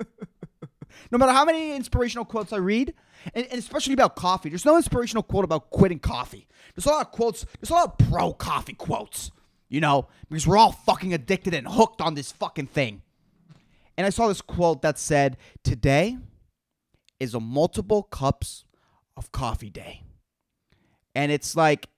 no 1.10 1.16
matter 1.16 1.32
how 1.32 1.46
many 1.46 1.74
inspirational 1.74 2.26
quotes 2.26 2.52
I 2.52 2.58
read, 2.58 2.92
and, 3.34 3.46
and, 3.46 3.58
especially 3.60 3.94
about 3.94 4.14
coffee, 4.14 4.50
there's 4.50 4.66
no 4.66 4.76
inspirational 4.76 5.22
quote 5.22 5.46
about 5.46 5.70
quitting 5.70 6.00
coffee. 6.00 6.46
There's 6.74 6.84
a 6.84 6.90
lot 6.90 7.06
of 7.06 7.12
quotes. 7.12 7.46
There's 7.62 7.70
a 7.70 7.74
lot 7.74 7.98
of 7.98 8.08
pro 8.10 8.34
coffee 8.34 8.74
quotes 8.74 9.30
you 9.72 9.80
know, 9.80 10.06
because 10.28 10.46
we're 10.46 10.58
all 10.58 10.70
fucking 10.70 11.14
addicted 11.14 11.54
and 11.54 11.66
hooked 11.66 12.02
on 12.02 12.14
this 12.14 12.30
fucking 12.30 12.66
thing. 12.66 13.00
And 13.96 14.06
I 14.06 14.10
saw 14.10 14.28
this 14.28 14.42
quote 14.42 14.82
that 14.82 14.98
said, 14.98 15.38
Today 15.64 16.18
is 17.18 17.32
a 17.32 17.40
multiple 17.40 18.02
cups 18.02 18.66
of 19.16 19.32
coffee 19.32 19.70
day. 19.70 20.02
And 21.14 21.32
it's 21.32 21.56
like, 21.56 21.88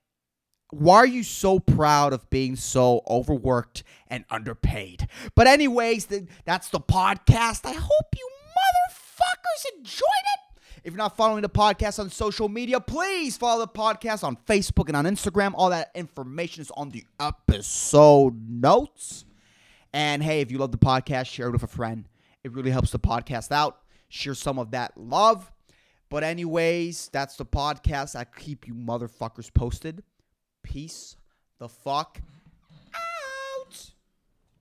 why 0.71 0.95
are 0.97 1.05
you 1.05 1.23
so 1.23 1.59
proud 1.59 2.13
of 2.13 2.29
being 2.29 2.55
so 2.55 3.01
overworked 3.09 3.83
and 4.07 4.23
underpaid? 4.29 5.09
But, 5.35 5.47
anyways, 5.47 6.07
that's 6.45 6.69
the 6.69 6.79
podcast. 6.79 7.65
I 7.65 7.73
hope 7.73 8.15
you 8.15 8.29
motherfuckers 8.55 9.77
enjoyed 9.77 10.01
it. 10.01 10.44
If 10.85 10.93
you're 10.93 10.99
not 10.99 11.17
following 11.17 11.41
the 11.41 11.49
podcast 11.49 11.97
on 11.97 12.11
social 12.11 12.47
media, 12.47 12.79
please 12.79 13.35
follow 13.35 13.61
the 13.61 13.67
podcast 13.67 14.23
on 14.23 14.37
Facebook 14.47 14.87
and 14.87 14.95
on 14.95 15.05
Instagram. 15.05 15.53
All 15.55 15.71
that 15.71 15.89
information 15.95 16.61
is 16.61 16.69
on 16.77 16.91
the 16.91 17.03
episode 17.19 18.47
notes. 18.47 19.25
And 19.93 20.21
hey, 20.21 20.41
if 20.41 20.51
you 20.51 20.59
love 20.59 20.71
the 20.71 20.77
podcast, 20.77 21.25
share 21.25 21.47
it 21.47 21.53
with 21.53 21.63
a 21.63 21.67
friend. 21.67 22.07
It 22.43 22.51
really 22.51 22.69
helps 22.69 22.91
the 22.91 22.99
podcast 22.99 23.51
out. 23.51 23.79
Share 24.09 24.35
some 24.35 24.59
of 24.59 24.69
that 24.71 24.95
love. 24.95 25.51
But, 26.11 26.23
anyways, 26.23 27.09
that's 27.11 27.35
the 27.35 27.47
podcast. 27.47 28.15
I 28.15 28.25
keep 28.25 28.67
you 28.67 28.75
motherfuckers 28.75 29.51
posted. 29.51 30.03
Peace 30.61 31.15
the 31.57 31.67
fuck 31.67 32.21